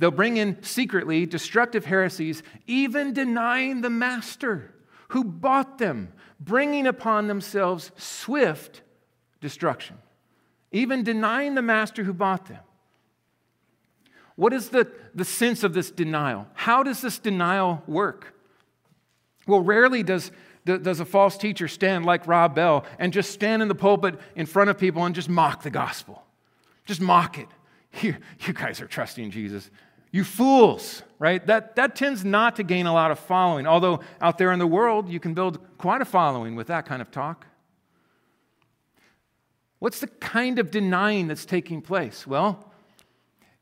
[0.00, 4.74] They'll bring in secretly destructive heresies, even denying the master
[5.08, 8.80] who bought them, bringing upon themselves swift
[9.42, 9.98] destruction.
[10.72, 12.60] Even denying the master who bought them.
[14.36, 16.46] What is the, the sense of this denial?
[16.54, 18.34] How does this denial work?
[19.46, 20.32] Well, rarely does,
[20.64, 24.46] does a false teacher stand like Rob Bell and just stand in the pulpit in
[24.46, 26.22] front of people and just mock the gospel.
[26.86, 27.48] Just mock it.
[28.00, 29.68] You, you guys are trusting Jesus.
[30.12, 31.44] You fools, right?
[31.46, 33.66] That, that tends not to gain a lot of following.
[33.66, 37.00] Although out there in the world, you can build quite a following with that kind
[37.00, 37.46] of talk.
[39.78, 42.26] What's the kind of denying that's taking place?
[42.26, 42.70] Well,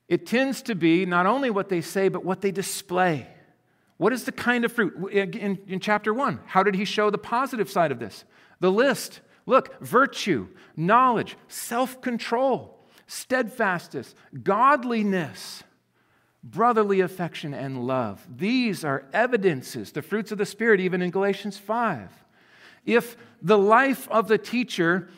[0.08, 3.26] it tends to be not only what they say, but what they display.
[3.98, 5.12] What is the kind of fruit?
[5.12, 8.24] In, in chapter one, how did he show the positive side of this?
[8.60, 9.20] The list.
[9.44, 15.62] Look, virtue, knowledge, self control, steadfastness, godliness,
[16.42, 18.26] brotherly affection, and love.
[18.34, 22.10] These are evidences, the fruits of the Spirit, even in Galatians 5.
[22.86, 25.08] If the life of the teacher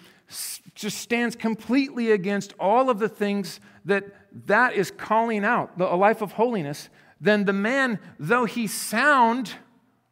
[0.74, 4.04] just stands completely against all of the things that
[4.46, 6.88] that is calling out a life of holiness,
[7.20, 9.54] then the man, though he sound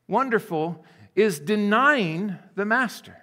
[0.06, 3.16] wonderful, is denying the master.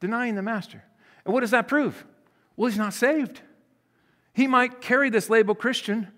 [0.00, 0.82] Denying the master.
[1.24, 2.04] And what does that prove?
[2.56, 3.40] Well, he's not saved.
[4.32, 6.08] He might carry this label Christian,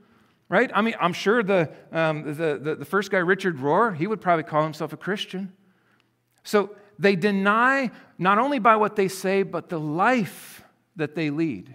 [0.48, 0.70] right?
[0.74, 4.20] I mean, I'm sure the, um, the, the, the first guy, Richard Rohr, he would
[4.20, 5.52] probably call himself a Christian.
[6.42, 10.62] So they deny not only by what they say, but the life
[10.96, 11.74] that they lead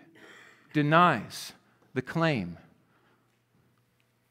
[0.73, 1.53] denies
[1.93, 2.57] the claim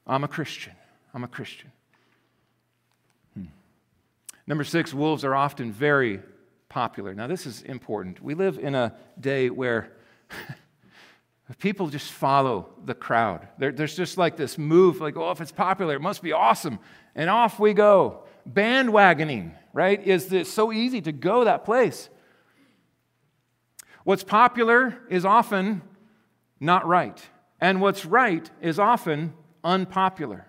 [0.08, 0.72] I'm a Christian.
[1.12, 1.70] I'm a Christian.
[3.34, 3.44] Hmm.
[4.46, 6.20] Number six, wolves are often very
[6.70, 7.14] popular.
[7.14, 8.22] Now, this is important.
[8.22, 9.92] We live in a day where
[11.56, 13.48] people just follow the crowd.
[13.58, 16.78] There, there's just like this move, like, oh, if it's popular, it must be awesome.
[17.14, 18.24] And off we go.
[18.50, 20.06] Bandwagoning, right?
[20.06, 22.10] Is this so easy to go that place?
[24.04, 25.82] What's popular is often
[26.60, 27.20] not right.
[27.60, 29.34] And what's right is often
[29.64, 30.46] unpopular.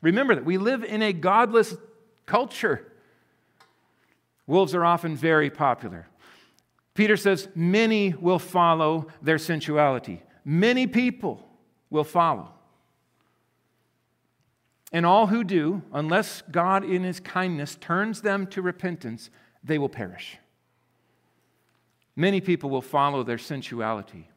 [0.00, 1.74] Remember that we live in a godless
[2.26, 2.92] culture.
[4.46, 6.06] Wolves are often very popular.
[6.94, 10.22] Peter says, Many will follow their sensuality.
[10.44, 11.46] Many people
[11.90, 12.50] will follow.
[14.92, 19.30] And all who do, unless God in his kindness turns them to repentance,
[19.62, 20.38] they will perish.
[22.14, 24.28] Many people will follow their sensuality.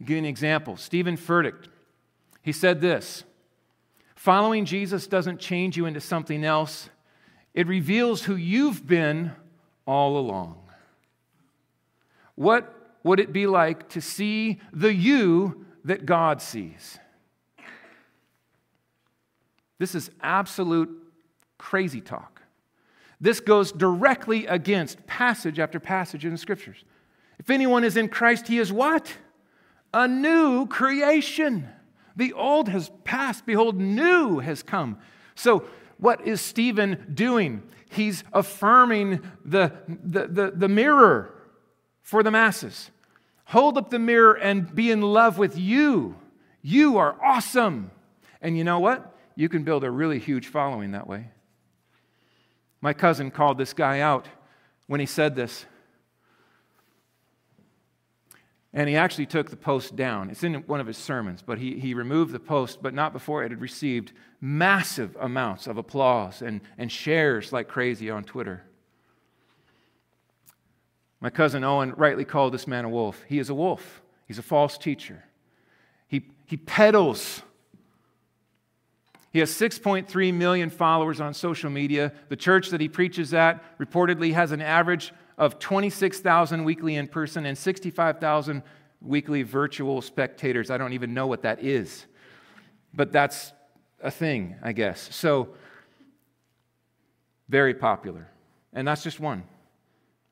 [0.00, 0.76] I'll give you an example.
[0.76, 1.66] Steven Furtick,
[2.42, 3.24] he said this
[4.14, 6.90] Following Jesus doesn't change you into something else,
[7.54, 9.32] it reveals who you've been
[9.86, 10.60] all along.
[12.36, 16.98] What would it be like to see the you that God sees?
[19.78, 20.90] This is absolute
[21.56, 22.42] crazy talk.
[23.20, 26.84] This goes directly against passage after passage in the scriptures.
[27.38, 29.12] If anyone is in Christ, he is what?
[29.92, 31.68] a new creation.
[32.16, 33.46] The old has passed.
[33.46, 34.98] Behold, new has come.
[35.34, 35.64] So,
[35.98, 37.62] what is Steven doing?
[37.90, 41.34] He's affirming the, the, the, the, mirror
[42.08, 42.90] for the masses.
[43.44, 46.16] Hold up the mirror and be in love with you.
[46.62, 47.90] You are awesome.
[48.40, 49.14] And you know what?
[49.36, 51.28] You can build a really huge following that way.
[52.80, 54.26] My cousin called this guy out
[54.86, 55.66] when he said this.
[58.72, 60.30] And he actually took the post down.
[60.30, 63.44] It's in one of his sermons, but he, he removed the post, but not before
[63.44, 68.62] it had received massive amounts of applause and, and shares like crazy on Twitter.
[71.20, 73.22] My cousin Owen rightly called this man a wolf.
[73.28, 75.24] He is a wolf, he's a false teacher.
[76.06, 77.42] He, he peddles.
[79.30, 82.12] He has 6.3 million followers on social media.
[82.30, 87.44] The church that he preaches at reportedly has an average of 26,000 weekly in person
[87.44, 88.62] and 65,000
[89.02, 90.70] weekly virtual spectators.
[90.70, 92.06] I don't even know what that is,
[92.94, 93.52] but that's
[94.02, 95.14] a thing, I guess.
[95.14, 95.50] So
[97.48, 98.28] Very popular.
[98.72, 99.44] And that's just one,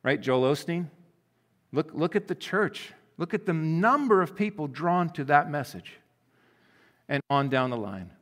[0.07, 0.21] right?
[0.21, 0.87] Joel Osteen.
[1.73, 2.92] Look, look at the church.
[3.19, 5.95] Look at the number of people drawn to that message.
[7.09, 8.12] And on down the line.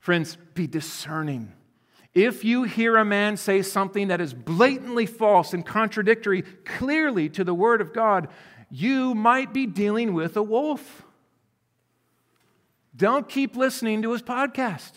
[0.00, 1.52] Friends, be discerning.
[2.12, 7.44] If you hear a man say something that is blatantly false and contradictory clearly to
[7.44, 8.26] the Word of God,
[8.68, 11.04] you might be dealing with a wolf.
[12.96, 14.92] Don't keep listening to his podcast,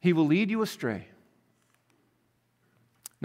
[0.00, 1.06] he will lead you astray.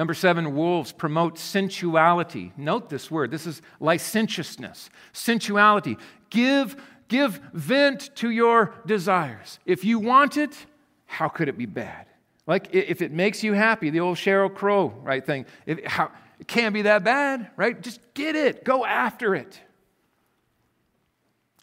[0.02, 2.54] Number seven, wolves promote sensuality.
[2.58, 3.30] Note this word.
[3.30, 5.96] This is licentiousness, sensuality.
[6.32, 6.76] Give,
[7.08, 9.60] give vent to your desires.
[9.64, 10.58] If you want it,
[11.06, 12.08] how could it be bad?
[12.48, 15.46] Like if it makes you happy, the old Sheryl Crow, right thing.
[15.68, 16.10] If, how,
[16.40, 17.80] it can't be that bad, right?
[17.80, 19.62] Just get it, go after it.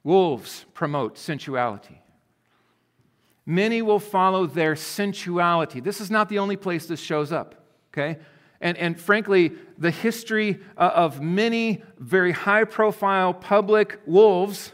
[0.05, 2.01] Wolves promote sensuality.
[3.45, 5.81] Many will follow their sensuality.
[5.81, 7.57] This is not the only place this shows up,
[7.99, 8.21] okay?
[8.61, 14.73] And, and frankly, the history uh, of many very high profile public wolves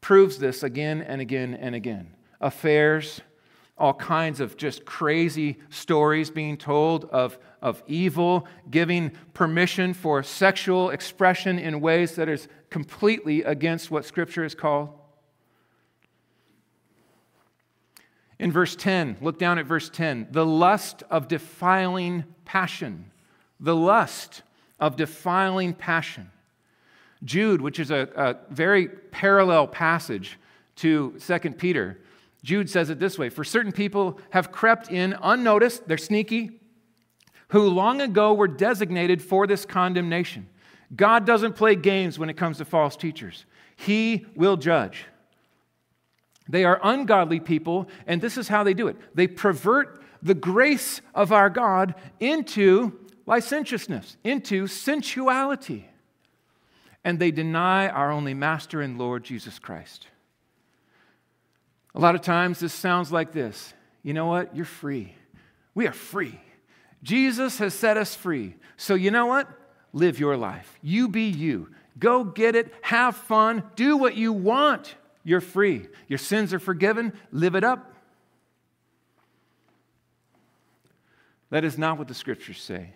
[0.00, 2.14] proves this again and again and again.
[2.40, 3.22] Affairs,
[3.78, 10.90] all kinds of just crazy stories being told of, of evil, giving permission for sexual
[10.90, 14.90] expression in ways that is completely against what Scripture is called.
[18.38, 23.10] In verse 10, look down at verse 10 the lust of defiling passion.
[23.60, 24.42] The lust
[24.80, 26.30] of defiling passion.
[27.24, 30.38] Jude, which is a, a very parallel passage
[30.76, 31.98] to 2 Peter,
[32.42, 36.60] Jude says it this way For certain people have crept in unnoticed, they're sneaky,
[37.48, 40.48] who long ago were designated for this condemnation.
[40.94, 45.06] God doesn't play games when it comes to false teachers, He will judge.
[46.48, 51.00] They are ungodly people, and this is how they do it they pervert the grace
[51.14, 55.88] of our God into licentiousness, into sensuality.
[57.06, 60.06] And they deny our only Master and Lord Jesus Christ.
[61.94, 64.56] A lot of times this sounds like this You know what?
[64.56, 65.14] You're free.
[65.74, 66.40] We are free.
[67.02, 68.54] Jesus has set us free.
[68.76, 69.48] So, you know what?
[69.92, 70.78] Live your life.
[70.82, 71.68] You be you.
[71.98, 72.72] Go get it.
[72.82, 73.62] Have fun.
[73.76, 74.96] Do what you want.
[75.24, 75.88] You're free.
[76.06, 77.14] Your sins are forgiven.
[77.32, 77.92] Live it up.
[81.50, 82.90] That is not what the scriptures say.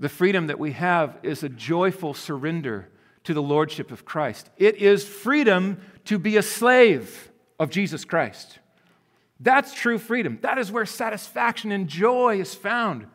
[0.00, 2.88] The freedom that we have is a joyful surrender
[3.24, 4.48] to the lordship of Christ.
[4.56, 8.60] It is freedom to be a slave of Jesus Christ.
[9.40, 10.38] That's true freedom.
[10.42, 13.06] That is where satisfaction and joy is found.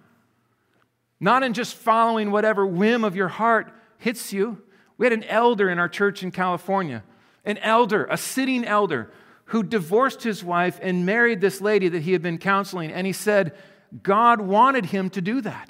[1.19, 4.61] Not in just following whatever whim of your heart hits you.
[4.97, 7.03] We had an elder in our church in California,
[7.45, 9.11] an elder, a sitting elder,
[9.45, 12.91] who divorced his wife and married this lady that he had been counseling.
[12.91, 13.53] And he said,
[14.01, 15.69] God wanted him to do that.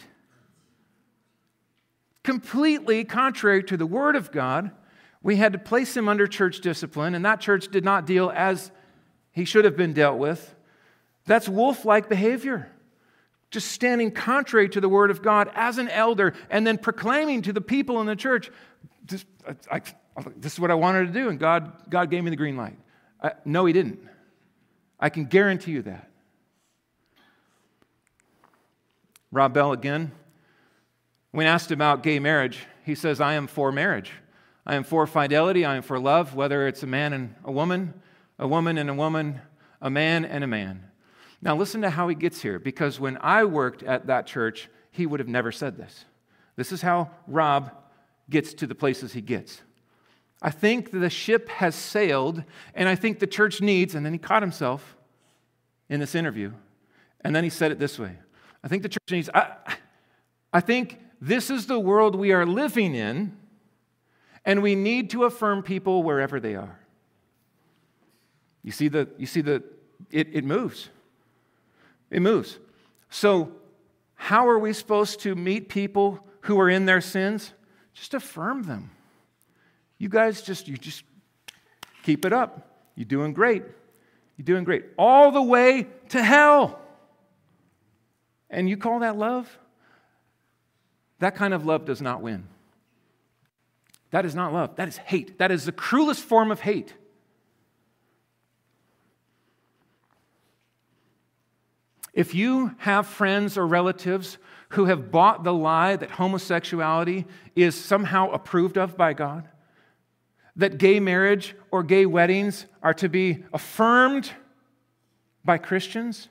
[2.23, 4.71] Completely contrary to the Word of God
[5.23, 8.71] we had to place him under church discipline, and that church did not deal as
[9.31, 10.53] he should have been dealt with.
[11.25, 12.69] That's wolf like behavior.
[13.49, 17.53] Just standing contrary to the word of God as an elder and then proclaiming to
[17.53, 18.51] the people in the church,
[19.05, 19.23] this,
[19.71, 19.81] I,
[20.15, 22.57] I, this is what I wanted to do, and God, God gave me the green
[22.57, 22.77] light.
[23.21, 23.99] I, no, He didn't.
[24.99, 26.09] I can guarantee you that.
[29.31, 30.11] Rob Bell again.
[31.31, 34.11] When asked about gay marriage, he says, I am for marriage.
[34.65, 35.65] I am for fidelity.
[35.65, 37.95] I am for love, whether it's a man and a woman,
[38.37, 39.41] a woman and a woman,
[39.81, 40.83] a man and a man.
[41.41, 45.05] Now, listen to how he gets here, because when I worked at that church, he
[45.05, 46.05] would have never said this.
[46.55, 47.71] This is how Rob
[48.29, 49.61] gets to the places he gets.
[50.43, 52.43] I think the ship has sailed,
[52.75, 54.97] and I think the church needs, and then he caught himself
[55.89, 56.51] in this interview,
[57.21, 58.17] and then he said it this way
[58.63, 59.55] I think the church needs, I,
[60.51, 63.37] I think this is the world we are living in
[64.45, 66.79] and we need to affirm people wherever they are.
[68.61, 69.63] You see the, you see the,
[70.11, 70.89] it, it moves.
[72.11, 72.59] It moves.
[73.09, 73.53] So,
[74.15, 77.53] how are we supposed to meet people who are in their sins?
[77.93, 78.91] Just affirm them.
[80.03, 81.05] You guys just, you just
[82.03, 82.75] keep it up.
[82.97, 83.63] You're doing great.
[84.35, 84.83] You're doing great.
[84.97, 86.77] All the way to hell.
[88.49, 89.57] And you call that love?
[91.19, 92.49] That kind of love does not win.
[94.11, 94.75] That is not love.
[94.75, 95.37] That is hate.
[95.37, 96.93] That is the cruelest form of hate.
[102.13, 104.37] If you have friends or relatives
[104.71, 107.25] who have bought the lie that homosexuality
[107.55, 109.47] is somehow approved of by God,
[110.55, 114.31] that gay marriage or gay weddings are to be affirmed
[115.43, 116.29] by Christians,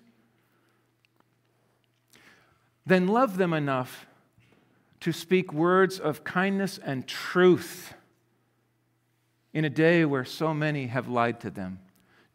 [2.87, 4.07] then love them enough
[5.01, 7.95] to speak words of kindness and truth
[9.53, 11.81] in a day where so many have lied to them.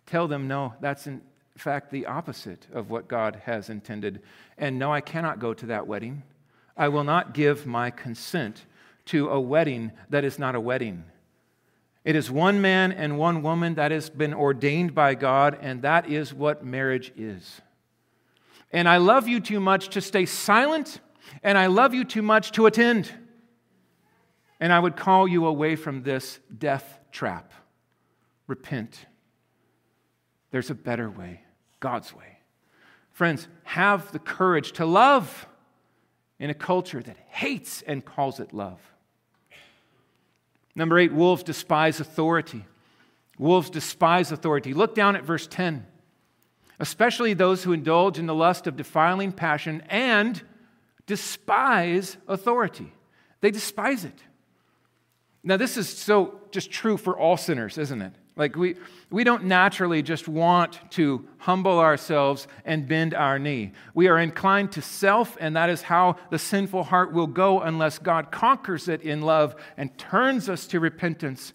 [0.05, 1.21] Tell them, no, that's in
[1.57, 4.21] fact the opposite of what God has intended.
[4.57, 6.23] And no, I cannot go to that wedding.
[6.75, 8.65] I will not give my consent
[9.05, 11.03] to a wedding that is not a wedding.
[12.07, 16.09] It is one man and one woman that has been ordained by God, and that
[16.09, 17.59] is what marriage is.
[18.71, 21.01] And I love you too much to stay silent,
[21.43, 23.11] and I love you too much to attend.
[24.61, 27.51] And I would call you away from this death trap.
[28.47, 29.05] Repent.
[30.51, 31.41] There's a better way,
[31.81, 32.37] God's way.
[33.11, 35.45] Friends, have the courage to love
[36.39, 38.79] in a culture that hates and calls it love.
[40.77, 42.63] Number eight, wolves despise authority.
[43.39, 44.75] Wolves despise authority.
[44.75, 45.83] Look down at verse 10.
[46.79, 50.39] Especially those who indulge in the lust of defiling passion and
[51.07, 52.93] despise authority.
[53.41, 54.19] They despise it.
[55.43, 58.13] Now, this is so just true for all sinners, isn't it?
[58.37, 58.75] Like, we,
[59.09, 63.71] we don't naturally just want to humble ourselves and bend our knee.
[63.95, 67.97] We are inclined to self, and that is how the sinful heart will go unless
[67.97, 71.51] God conquers it in love and turns us to repentance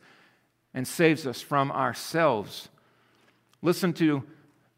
[0.74, 2.68] and saves us from ourselves.
[3.62, 4.24] Listen to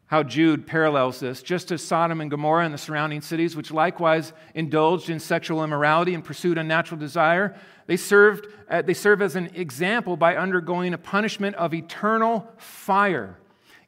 [0.07, 1.41] how Jude parallels this.
[1.41, 6.13] Just as Sodom and Gomorrah and the surrounding cities, which likewise indulged in sexual immorality
[6.13, 7.55] and pursued unnatural desire,
[7.87, 13.37] they, served, uh, they serve as an example by undergoing a punishment of eternal fire.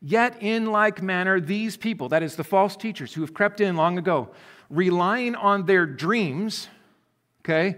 [0.01, 3.76] Yet, in like manner, these people, that is, the false teachers who have crept in
[3.76, 4.30] long ago,
[4.70, 6.68] relying on their dreams,
[7.41, 7.78] okay,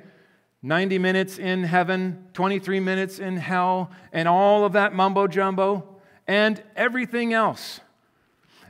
[0.61, 5.87] 90 minutes in heaven, 23 minutes in hell, and all of that mumbo jumbo,
[6.27, 7.79] and everything else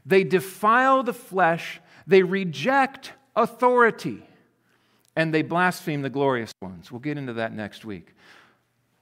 [0.10, 4.24] they defile the flesh, they reject authority,
[5.16, 6.91] and they blaspheme the glorious ones.
[6.91, 8.16] We'll get into that next week.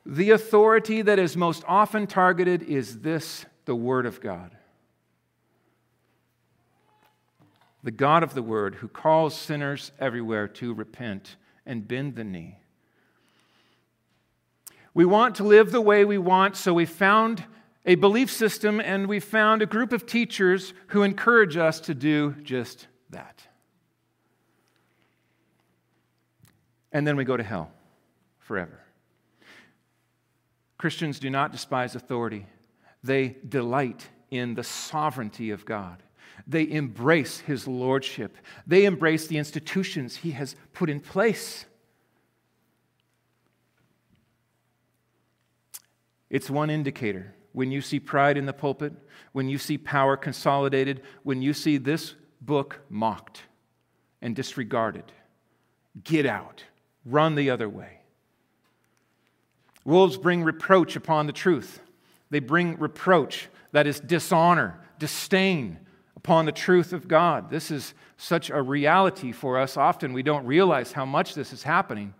[0.05, 4.51] The authority that is most often targeted is this the Word of God.
[7.83, 12.57] The God of the Word who calls sinners everywhere to repent and bend the knee.
[14.93, 17.45] We want to live the way we want, so we found
[17.87, 22.35] a belief system, and we found a group of teachers who encourage us to do
[22.43, 23.41] just that.
[26.91, 27.71] And then we go to hell
[28.39, 28.81] forever.
[30.77, 32.45] Christians do not despise authority,
[33.03, 36.03] they delight in the sovereignty of God.
[36.45, 38.37] They embrace his lordship.
[38.67, 41.65] They embrace the institutions he has put in place.
[46.29, 48.93] It's one indicator when you see pride in the pulpit,
[49.31, 53.41] when you see power consolidated, when you see this book mocked
[54.21, 55.11] and disregarded,
[56.03, 56.63] get out,
[57.03, 58.01] run the other way.
[59.85, 61.81] Wolves bring reproach upon the truth.
[62.29, 65.79] They bring reproach, that is dishonor, disdain
[66.15, 67.49] upon the truth of God.
[67.49, 69.77] This is such a reality for us.
[69.77, 72.13] Often we don't realize how much this is happening.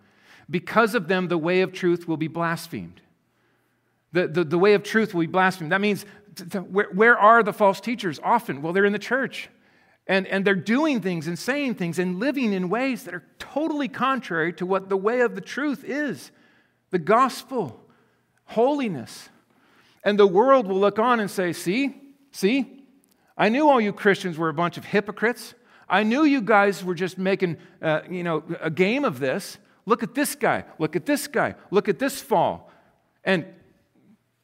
[0.50, 3.02] Because of them, the way of truth will be blasphemed.
[4.12, 5.72] The, the, the way of truth will be blasphemed.
[5.72, 6.06] That means,
[6.70, 8.20] where, where are the false teachers?
[8.22, 9.48] Often, well, they're in the church.
[10.06, 13.88] And, and they're doing things and saying things and living in ways that are totally
[13.88, 16.30] contrary to what the way of the truth is
[16.90, 17.78] the gospel,
[18.46, 19.28] holiness.
[20.02, 21.94] And the world will look on and say, See,
[22.32, 22.84] see,
[23.36, 25.54] I knew all you Christians were a bunch of hypocrites.
[25.88, 29.58] I knew you guys were just making uh, you know, a game of this.
[29.84, 30.64] Look at this guy.
[30.78, 31.54] Look at this guy.
[31.70, 32.70] Look at this fall.
[33.24, 33.44] And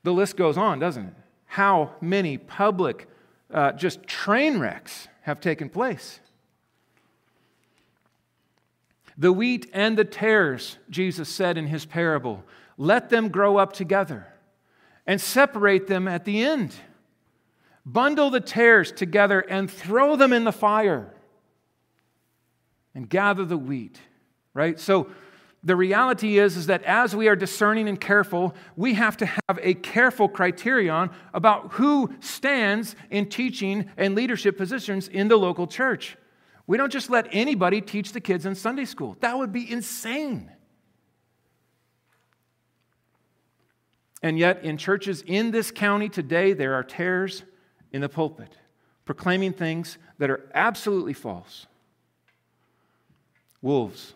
[0.04, 1.14] the list goes on, doesn't it?
[1.46, 3.08] How many public,
[3.52, 6.20] uh, just train wrecks have taken place?
[9.16, 12.44] The wheat and the tares, Jesus said in his parable,
[12.76, 14.26] let them grow up together
[15.06, 16.74] and separate them at the end.
[17.86, 21.12] Bundle the tares together and throw them in the fire
[22.94, 23.98] and gather the wheat,
[24.52, 24.78] right?
[24.80, 25.08] So,
[25.64, 29.58] the reality is, is that as we are discerning and careful, we have to have
[29.62, 36.18] a careful criterion about who stands in teaching and leadership positions in the local church.
[36.66, 39.16] We don't just let anybody teach the kids in Sunday school.
[39.20, 40.50] That would be insane.
[44.22, 47.42] And yet, in churches in this county today, there are tares
[47.92, 48.56] in the pulpit
[49.04, 51.66] proclaiming things that are absolutely false.
[53.60, 54.14] Wolves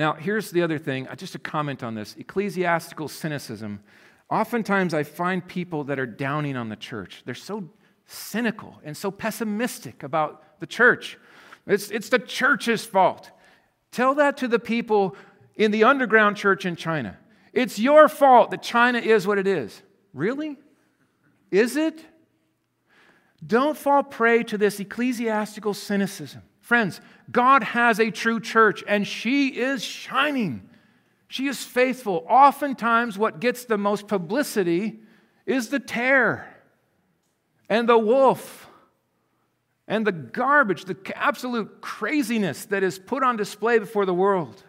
[0.00, 3.80] now, here's the other thing, uh, just a comment on this ecclesiastical cynicism.
[4.30, 7.22] Oftentimes, I find people that are downing on the church.
[7.26, 7.68] They're so
[8.06, 11.18] cynical and so pessimistic about the church.
[11.66, 13.30] It's, it's the church's fault.
[13.92, 15.16] Tell that to the people
[15.54, 17.18] in the underground church in China.
[17.52, 19.82] It's your fault that China is what it is.
[20.14, 20.56] Really?
[21.50, 22.02] Is it?
[23.46, 26.40] Don't fall prey to this ecclesiastical cynicism.
[26.70, 27.00] Friends,
[27.32, 30.70] God has a true church and she is shining.
[31.26, 32.24] She is faithful.
[32.28, 35.00] Oftentimes, what gets the most publicity
[35.46, 36.62] is the tare
[37.68, 38.68] and the wolf
[39.88, 44.62] and the garbage, the absolute craziness that is put on display before the world.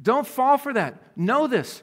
[0.00, 1.18] Don't fall for that.
[1.18, 1.82] Know this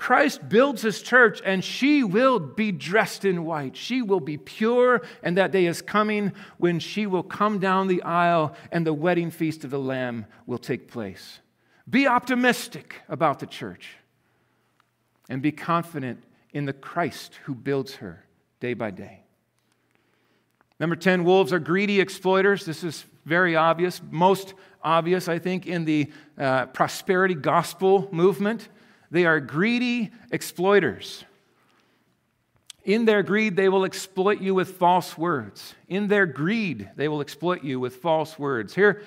[0.00, 3.76] Christ builds his church, and she will be dressed in white.
[3.76, 8.02] She will be pure, and that day is coming when she will come down the
[8.02, 11.40] aisle and the wedding feast of the Lamb will take place.
[11.88, 13.96] Be optimistic about the church
[15.28, 16.24] and be confident
[16.54, 18.24] in the Christ who builds her
[18.58, 19.20] day by day.
[20.80, 22.64] Number 10, wolves are greedy exploiters.
[22.64, 28.70] This is very obvious, most obvious, I think, in the uh, prosperity gospel movement.
[29.10, 31.24] They are greedy exploiters.
[32.84, 35.74] In their greed, they will exploit you with false words.
[35.88, 38.74] In their greed, they will exploit you with false words.
[38.74, 39.02] Here,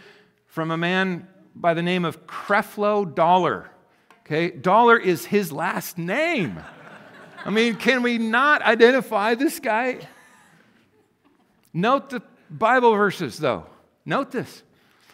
[0.47, 3.69] from a man by the name of Creflo Dollar.
[4.21, 6.59] Okay, Dollar is his last name.
[7.45, 10.07] I mean, can we not identify this guy?
[11.73, 13.65] Note the Bible verses, though.
[14.05, 14.63] Note this.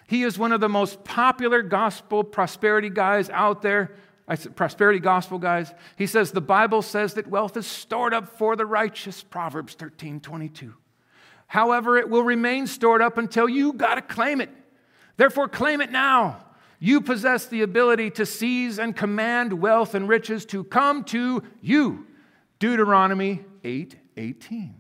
[0.08, 3.96] He is one of the most popular gospel prosperity guys out there.
[4.30, 5.74] I said, prosperity gospel guys.
[5.98, 10.20] He says the Bible says that wealth is stored up for the righteous, Proverbs 13
[10.22, 10.76] 22.
[11.48, 14.52] However, it will remain stored up until you got to claim it.
[15.18, 16.46] Therefore, claim it now.
[16.78, 22.06] You possess the ability to seize and command wealth and riches to come to you.
[22.60, 24.76] Deuteronomy 8 18.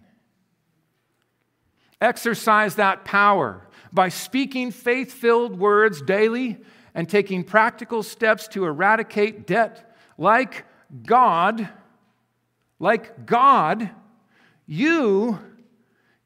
[2.00, 6.60] Exercise that power by speaking faith filled words daily
[6.94, 9.96] and taking practical steps to eradicate debt.
[10.18, 10.66] Like
[11.06, 11.70] God,
[12.80, 13.90] like God,
[14.66, 15.40] you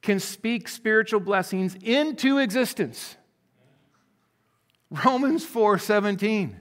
[0.02, 3.18] can speak spiritual blessings into existence.
[5.06, 6.60] Romans 4:17.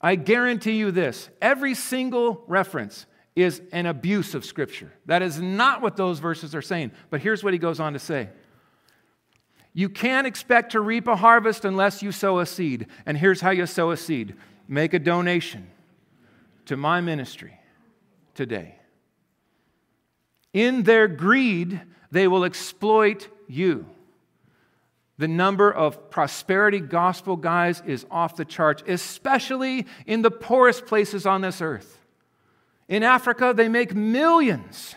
[0.00, 4.92] I guarantee you this, every single reference is an abuse of scripture.
[5.06, 6.92] That is not what those verses are saying.
[7.10, 8.28] But here's what he goes on to say.
[9.76, 12.86] You can't expect to reap a harvest unless you sow a seed.
[13.04, 14.34] And here's how you sow a seed
[14.66, 15.66] make a donation
[16.64, 17.60] to my ministry
[18.34, 18.76] today.
[20.54, 21.78] In their greed,
[22.10, 23.84] they will exploit you.
[25.18, 31.26] The number of prosperity gospel guys is off the charts, especially in the poorest places
[31.26, 31.98] on this earth.
[32.88, 34.94] In Africa, they make millions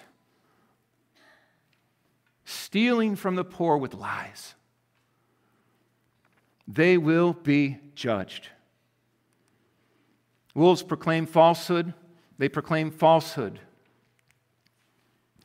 [2.45, 4.55] stealing from the poor with lies
[6.71, 8.47] they will be judged.
[10.53, 11.93] Wolves proclaim falsehood,
[12.37, 13.59] they proclaim falsehood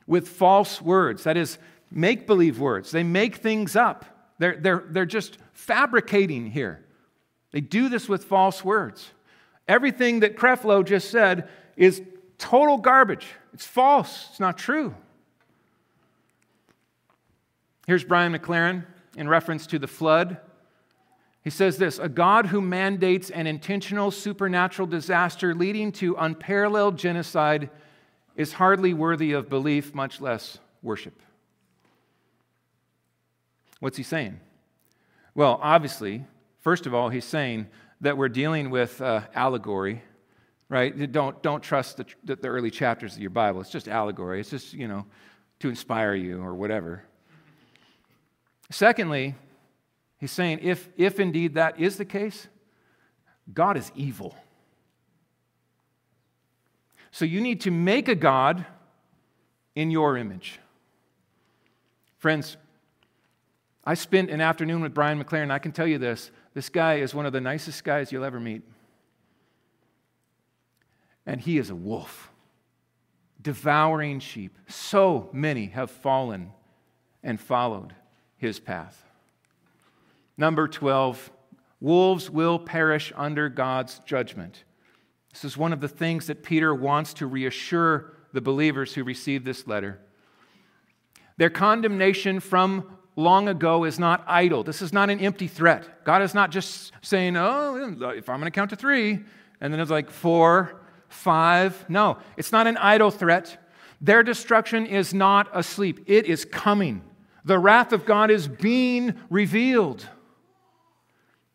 [0.07, 1.23] with false words.
[1.23, 1.57] That is,
[1.89, 2.91] make believe words.
[2.91, 4.05] They make things up.
[4.37, 6.85] They're, they're, they're just fabricating here.
[7.51, 9.11] They do this with false words.
[9.67, 12.03] Everything that Creflo just said is
[12.37, 13.25] total garbage.
[13.53, 14.27] It's false.
[14.29, 14.93] It's not true.
[17.87, 20.37] Here's Brian McLaren in reference to the flood
[21.45, 27.69] he says this a God who mandates an intentional supernatural disaster leading to unparalleled genocide
[28.35, 31.13] is hardly worthy of belief, much less worship.
[33.79, 34.39] What's he saying?
[35.35, 36.25] Well, obviously,
[36.61, 37.67] first of all, he's saying
[38.01, 40.01] that we're dealing with uh, allegory,
[40.67, 41.11] right?
[41.11, 43.61] Don't, don't trust the, the early chapters of your Bible.
[43.61, 44.39] It's just allegory.
[44.39, 45.05] It's just, you know,
[45.59, 47.03] to inspire you or whatever.
[48.71, 49.35] Secondly,
[50.17, 52.47] He's saying, if, if indeed that is the case,
[53.53, 54.35] God is evil.
[57.11, 58.65] So you need to make a God
[59.75, 60.59] in your image.
[62.17, 62.57] Friends,
[63.83, 65.51] I spent an afternoon with Brian McLaren.
[65.51, 68.39] I can tell you this this guy is one of the nicest guys you'll ever
[68.39, 68.63] meet.
[71.25, 72.31] And he is a wolf,
[73.41, 74.57] devouring sheep.
[74.67, 76.51] So many have fallen
[77.23, 77.93] and followed
[78.37, 79.03] his path.
[80.37, 81.31] Number 12,
[81.79, 84.63] wolves will perish under God's judgment.
[85.31, 89.43] This is one of the things that Peter wants to reassure the believers who receive
[89.43, 89.99] this letter.
[91.37, 94.63] Their condemnation from long ago is not idle.
[94.63, 96.05] This is not an empty threat.
[96.05, 99.19] God is not just saying, oh, if I'm going to count to three,
[99.61, 101.85] and then it's like four, five.
[101.89, 103.57] No, it's not an idle threat.
[104.01, 107.01] Their destruction is not asleep, it is coming.
[107.45, 110.07] The wrath of God is being revealed,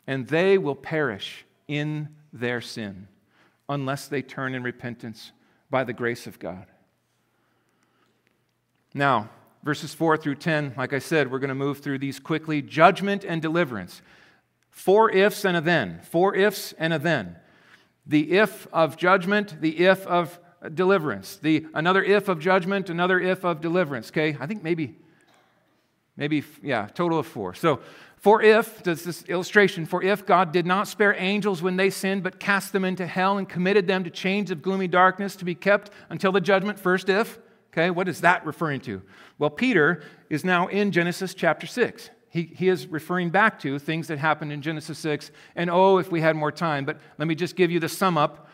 [0.06, 3.08] and they will perish in their sin
[3.68, 5.32] unless they turn in repentance
[5.70, 6.66] by the grace of God.
[8.92, 9.30] Now,
[9.62, 13.24] verses 4 through 10, like I said, we're going to move through these quickly judgment
[13.24, 14.02] and deliverance.
[14.70, 16.00] Four ifs and a then.
[16.02, 17.36] Four ifs and a then.
[18.06, 20.40] The if of judgment, the if of
[20.74, 21.36] deliverance.
[21.36, 24.10] The another if of judgment, another if of deliverance.
[24.10, 24.36] Okay?
[24.40, 24.96] I think maybe,
[26.16, 27.54] maybe, yeah, total of four.
[27.54, 27.80] So
[28.20, 32.22] for if, does this illustration, for if God did not spare angels when they sinned,
[32.22, 35.54] but cast them into hell and committed them to chains of gloomy darkness to be
[35.54, 37.38] kept until the judgment, first if.
[37.72, 39.00] Okay, what is that referring to?
[39.38, 42.10] Well, Peter is now in Genesis chapter 6.
[42.28, 45.30] He, he is referring back to things that happened in Genesis 6.
[45.56, 48.18] And oh, if we had more time, but let me just give you the sum
[48.18, 48.48] up.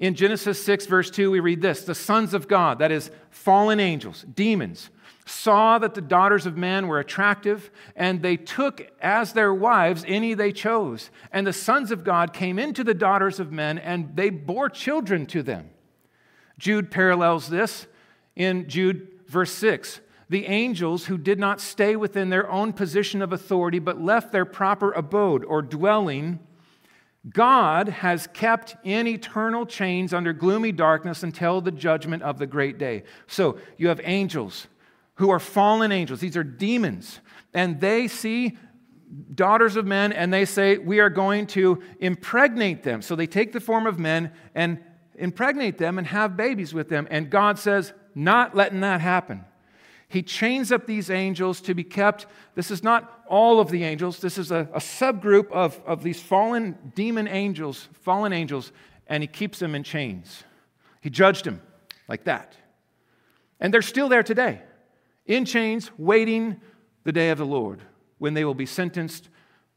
[0.00, 3.78] In Genesis 6, verse 2, we read this The sons of God, that is, fallen
[3.78, 4.90] angels, demons,
[5.30, 10.34] saw that the daughters of men were attractive, and they took as their wives any
[10.34, 11.10] they chose.
[11.32, 15.26] And the sons of God came into the daughters of men, and they bore children
[15.26, 15.70] to them.
[16.58, 17.86] Jude parallels this
[18.36, 20.00] in Jude verse 6.
[20.28, 24.44] The angels who did not stay within their own position of authority, but left their
[24.44, 26.38] proper abode or dwelling,
[27.28, 32.78] God has kept in eternal chains under gloomy darkness until the judgment of the great
[32.78, 33.02] day.
[33.26, 34.68] So you have angels
[35.20, 36.18] who are fallen angels.
[36.18, 37.20] These are demons.
[37.52, 38.56] And they see
[39.34, 43.02] daughters of men and they say, We are going to impregnate them.
[43.02, 44.82] So they take the form of men and
[45.14, 47.06] impregnate them and have babies with them.
[47.10, 49.44] And God says, Not letting that happen.
[50.08, 52.24] He chains up these angels to be kept.
[52.54, 56.20] This is not all of the angels, this is a, a subgroup of, of these
[56.20, 58.72] fallen demon angels, fallen angels,
[59.06, 60.44] and he keeps them in chains.
[61.02, 61.60] He judged them
[62.08, 62.56] like that.
[63.60, 64.62] And they're still there today
[65.30, 66.60] in chains, waiting
[67.04, 67.80] the day of the Lord,
[68.18, 69.28] when they will be sentenced,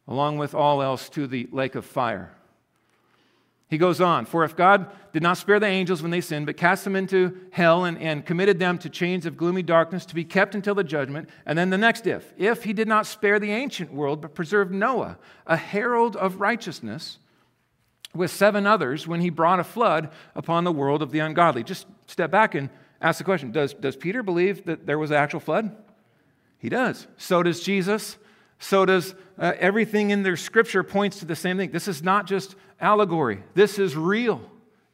[0.08, 2.36] along with all else, to the lake of fire.
[3.70, 6.58] He goes on, For if God did not spare the angels when they sinned, but
[6.58, 10.24] cast them into hell and, and committed them to chains of gloomy darkness to be
[10.24, 13.52] kept until the judgment, and then the next if, if he did not spare the
[13.52, 17.20] ancient world, but preserved Noah, a herald of righteousness,
[18.16, 21.64] with seven others when he brought a flood upon the world of the ungodly.
[21.64, 22.70] Just step back and
[23.04, 25.76] ask the question does, does Peter believe that there was an actual flood?
[26.58, 27.06] He does.
[27.18, 28.18] So does Jesus.
[28.58, 31.72] So does uh, everything in their scripture points to the same thing.
[31.72, 34.42] This is not just allegory, this is real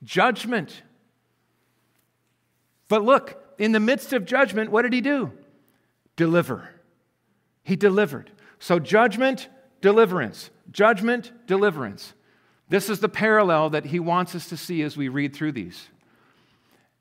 [0.04, 0.84] judgment.
[2.88, 5.32] But look, in the midst of judgment, what did he do?
[6.16, 6.70] Deliver.
[7.64, 8.32] He delivered.
[8.58, 9.48] So, judgment,
[9.82, 10.50] deliverance.
[10.72, 12.14] Judgment, deliverance.
[12.68, 15.88] This is the parallel that he wants us to see as we read through these.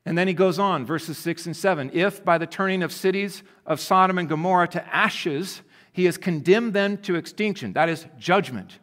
[0.05, 1.91] And then he goes on, verses 6 and 7.
[1.93, 6.73] If by the turning of cities of Sodom and Gomorrah to ashes, he has condemned
[6.73, 8.79] them to extinction, that is judgment,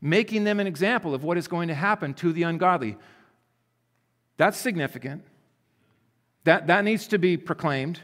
[0.00, 2.96] making them an example of what is going to happen to the ungodly.
[4.36, 5.24] That's significant.
[6.44, 8.00] That, that needs to be proclaimed.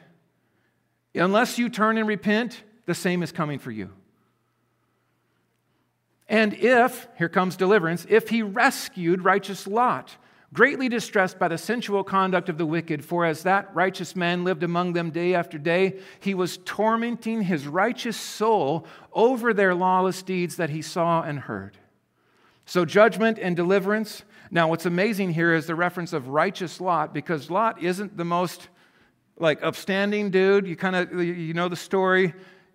[1.15, 3.91] Unless you turn and repent, the same is coming for you.
[6.29, 10.17] And if, here comes deliverance, if he rescued righteous Lot,
[10.55, 14.63] greatly distressed by the sensual conduct of the wicked, for as that righteous man lived
[14.63, 20.57] among them day after day, he was tormenting his righteous soul over their lawless deeds
[20.57, 21.77] that he saw and heard.
[22.67, 24.23] So, judgment and deliverance.
[24.51, 28.69] Now, what's amazing here is the reference of righteous Lot, because Lot isn't the most
[29.37, 30.67] like upstanding dude.
[30.67, 32.33] You kind of you know the story.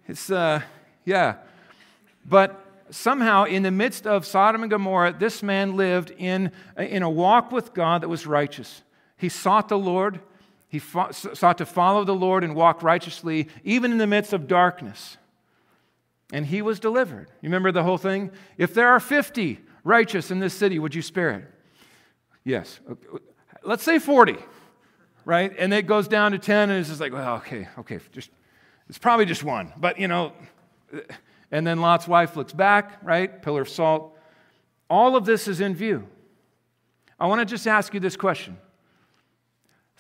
[0.08, 0.62] It's uh,
[1.06, 1.36] yeah,
[2.26, 7.10] but somehow, in the midst of Sodom and Gomorrah, this man lived in, in a
[7.10, 8.82] walk with God that was righteous.
[9.18, 10.20] He sought the Lord,
[10.68, 14.48] he fought, sought to follow the Lord and walk righteously, even in the midst of
[14.48, 15.18] darkness.
[16.32, 17.28] And he was delivered.
[17.42, 18.32] You remember the whole thing?
[18.58, 21.46] If there are 50 righteous in this city, would you spare it?
[22.44, 22.80] Yes.
[23.64, 24.38] Let's say 40,
[25.26, 25.54] right?
[25.58, 28.30] And it goes down to 10, and it's just like, well, okay, okay, just,
[28.88, 29.74] it's probably just one.
[29.76, 30.34] But, you know,
[31.52, 33.42] and then Lot's wife looks back, right?
[33.42, 34.18] Pillar of salt.
[34.90, 36.08] All of this is in view.
[37.20, 38.58] I want to just ask you this question.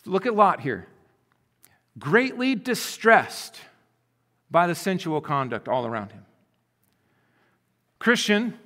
[0.05, 0.87] Look at Lot here.
[1.97, 3.59] Greatly distressed
[4.49, 6.25] by the sensual conduct all around him.
[7.99, 8.57] Christian,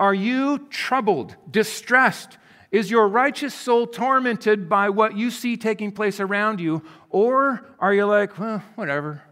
[0.00, 2.38] are you troubled, distressed?
[2.70, 6.82] Is your righteous soul tormented by what you see taking place around you?
[7.10, 9.22] Or are you like, well, whatever?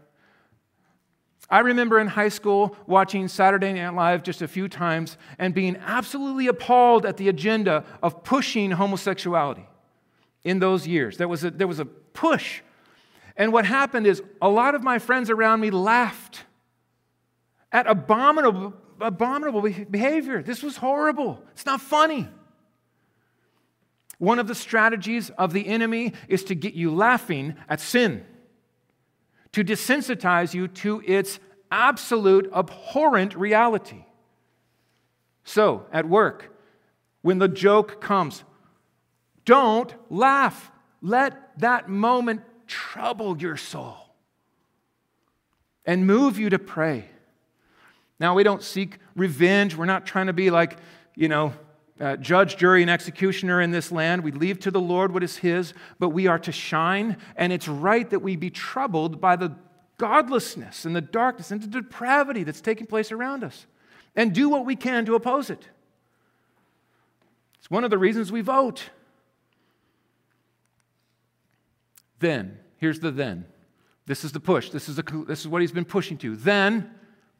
[1.51, 5.77] I remember in high school watching Saturday Night Live just a few times and being
[5.77, 9.67] absolutely appalled at the agenda of pushing homosexuality
[10.43, 11.17] in those years.
[11.17, 12.61] There was a, there was a push.
[13.35, 16.43] And what happened is a lot of my friends around me laughed
[17.71, 20.43] at abominable, abominable behavior.
[20.43, 21.41] This was horrible.
[21.53, 22.27] It's not funny.
[24.19, 28.25] One of the strategies of the enemy is to get you laughing at sin,
[29.51, 31.39] to desensitize you to its
[31.71, 34.05] absolute abhorrent reality.
[35.43, 36.55] So, at work,
[37.21, 38.43] when the joke comes,
[39.45, 40.71] don't laugh.
[41.01, 43.97] Let that moment trouble your soul
[45.85, 47.05] and move you to pray.
[48.19, 49.75] Now, we don't seek revenge.
[49.75, 50.77] We're not trying to be like,
[51.15, 51.53] you know,
[51.99, 54.23] uh, judge, jury, and executioner in this land.
[54.23, 57.67] We leave to the Lord what is His, but we are to shine, and it's
[57.67, 59.55] right that we be troubled by the
[59.97, 63.67] godlessness and the darkness and the depravity that's taking place around us
[64.15, 65.67] and do what we can to oppose it.
[67.59, 68.89] It's one of the reasons we vote.
[72.19, 73.45] Then, here's the then.
[74.05, 74.69] This is the push.
[74.71, 74.95] This is,
[75.27, 76.35] this is what he's been pushing to.
[76.35, 76.91] Then,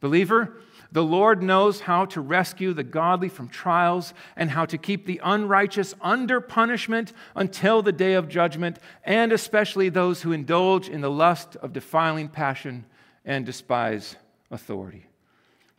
[0.02, 5.06] believer, the Lord knows how to rescue the godly from trials and how to keep
[5.06, 11.02] the unrighteous under punishment until the day of judgment, and especially those who indulge in
[11.02, 12.86] the lust of defiling passion
[13.24, 14.16] and despise
[14.50, 15.06] authority.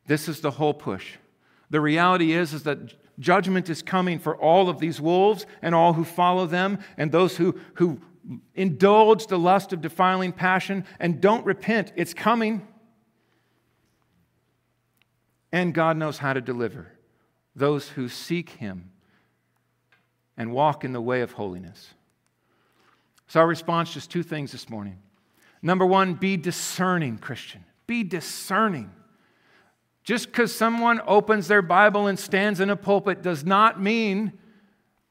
[0.07, 1.17] This is the whole push.
[1.71, 5.93] The reality is, is that judgment is coming for all of these wolves and all
[5.93, 8.01] who follow them, and those who, who
[8.55, 11.93] indulge the lust of defiling passion and don't repent.
[11.97, 12.67] It's coming.
[15.53, 16.93] And God knows how to deliver
[17.55, 18.91] those who seek Him
[20.37, 21.95] and walk in the way of holiness.
[23.27, 24.99] So, our response just two things this morning.
[25.63, 27.65] Number one, be discerning, Christian.
[27.87, 28.91] Be discerning.
[30.03, 34.33] Just because someone opens their Bible and stands in a pulpit does not mean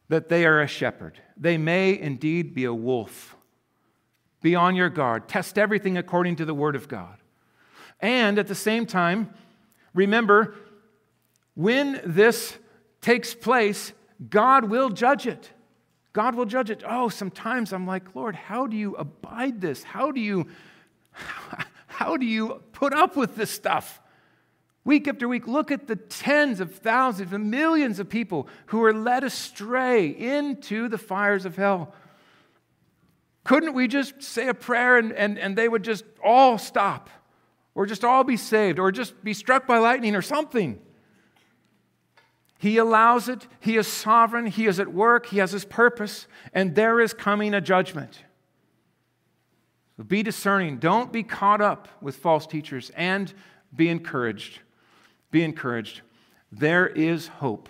[0.09, 1.21] that they are a shepherd.
[1.37, 3.35] They may indeed be a wolf.
[4.41, 5.27] Be on your guard.
[5.27, 7.17] Test everything according to the Word of God.
[7.99, 9.33] And at the same time,
[9.93, 10.55] Remember,
[11.55, 12.57] when this
[13.01, 13.93] takes place,
[14.29, 15.51] God will judge it.
[16.13, 16.83] God will judge it.
[16.87, 19.83] Oh, sometimes I'm like, Lord, how do you abide this?
[19.83, 20.47] How do you
[21.87, 24.01] how do you put up with this stuff?
[24.85, 28.93] Week after week, look at the tens of thousands and millions of people who are
[28.93, 31.93] led astray into the fires of hell.
[33.43, 37.09] Couldn't we just say a prayer and, and, and they would just all stop?
[37.76, 40.80] Or just all be saved, or just be struck by lightning or something.
[42.57, 43.47] He allows it.
[43.61, 44.45] He is sovereign.
[44.45, 45.28] He is at work.
[45.28, 48.24] He has his purpose, and there is coming a judgment.
[49.95, 50.78] So be discerning.
[50.78, 53.34] Don't be caught up with false teachers, and
[53.74, 54.59] be encouraged.
[55.32, 56.01] Be encouraged.
[56.51, 57.70] There is hope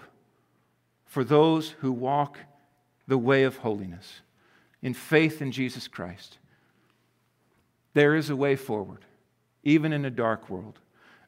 [1.06, 2.40] for those who walk
[3.08, 4.22] the way of holiness
[4.82, 6.38] in faith in Jesus Christ.
[7.94, 9.06] There is a way forward
[9.64, 10.80] even in a dark world.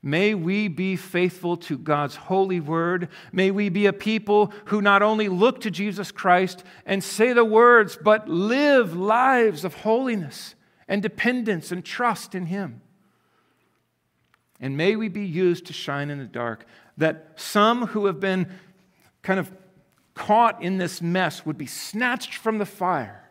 [0.04, 3.10] May we be faithful to God's holy word.
[3.32, 7.46] May we be a people who not only look to Jesus Christ and say the
[7.46, 10.56] words, but live lives of holiness
[10.88, 12.82] and dependence and trust in Him.
[14.60, 16.66] And may we be used to shine in the dark,
[16.98, 18.52] that some who have been
[19.22, 19.52] kind of
[20.16, 23.30] caught in this mess would be snatched from the fire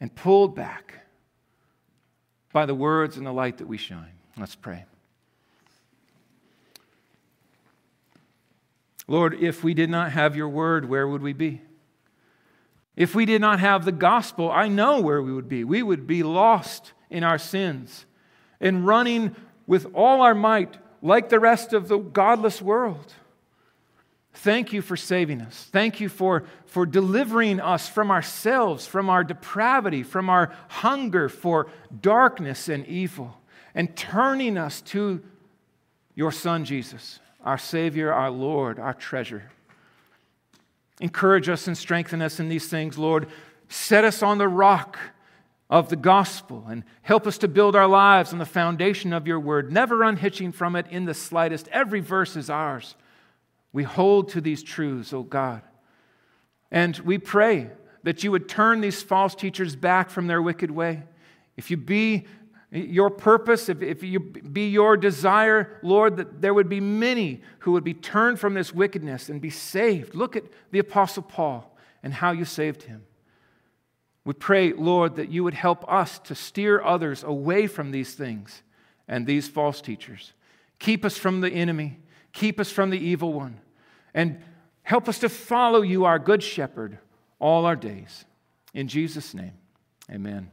[0.00, 1.06] and pulled back
[2.52, 4.12] by the words and the light that we shine.
[4.36, 4.84] Let's pray.
[9.06, 11.62] Lord, if we did not have your word, where would we be?
[12.94, 15.64] If we did not have the gospel, I know where we would be.
[15.64, 18.04] We would be lost in our sins
[18.60, 19.34] and running
[19.66, 23.14] with all our might like the rest of the godless world.
[24.34, 25.68] Thank you for saving us.
[25.72, 31.68] Thank you for, for delivering us from ourselves, from our depravity, from our hunger for
[32.00, 33.40] darkness and evil,
[33.74, 35.22] and turning us to
[36.14, 39.50] your Son, Jesus, our Savior, our Lord, our treasure.
[41.00, 43.28] Encourage us and strengthen us in these things, Lord.
[43.68, 44.98] Set us on the rock
[45.70, 49.38] of the gospel and help us to build our lives on the foundation of your
[49.38, 51.68] word, never unhitching from it in the slightest.
[51.68, 52.96] Every verse is ours.
[53.72, 55.62] We hold to these truths, oh God.
[56.70, 57.70] And we pray
[58.02, 61.02] that you would turn these false teachers back from their wicked way.
[61.56, 62.26] If you be
[62.70, 67.72] your purpose, if, if you be your desire, Lord, that there would be many who
[67.72, 70.14] would be turned from this wickedness and be saved.
[70.14, 73.04] Look at the Apostle Paul and how you saved him.
[74.24, 78.62] We pray, Lord, that you would help us to steer others away from these things
[79.06, 80.34] and these false teachers.
[80.78, 81.98] Keep us from the enemy
[82.38, 83.58] Keep us from the evil one.
[84.14, 84.40] And
[84.84, 86.98] help us to follow you, our good shepherd,
[87.40, 88.24] all our days.
[88.72, 89.54] In Jesus' name,
[90.08, 90.48] amen.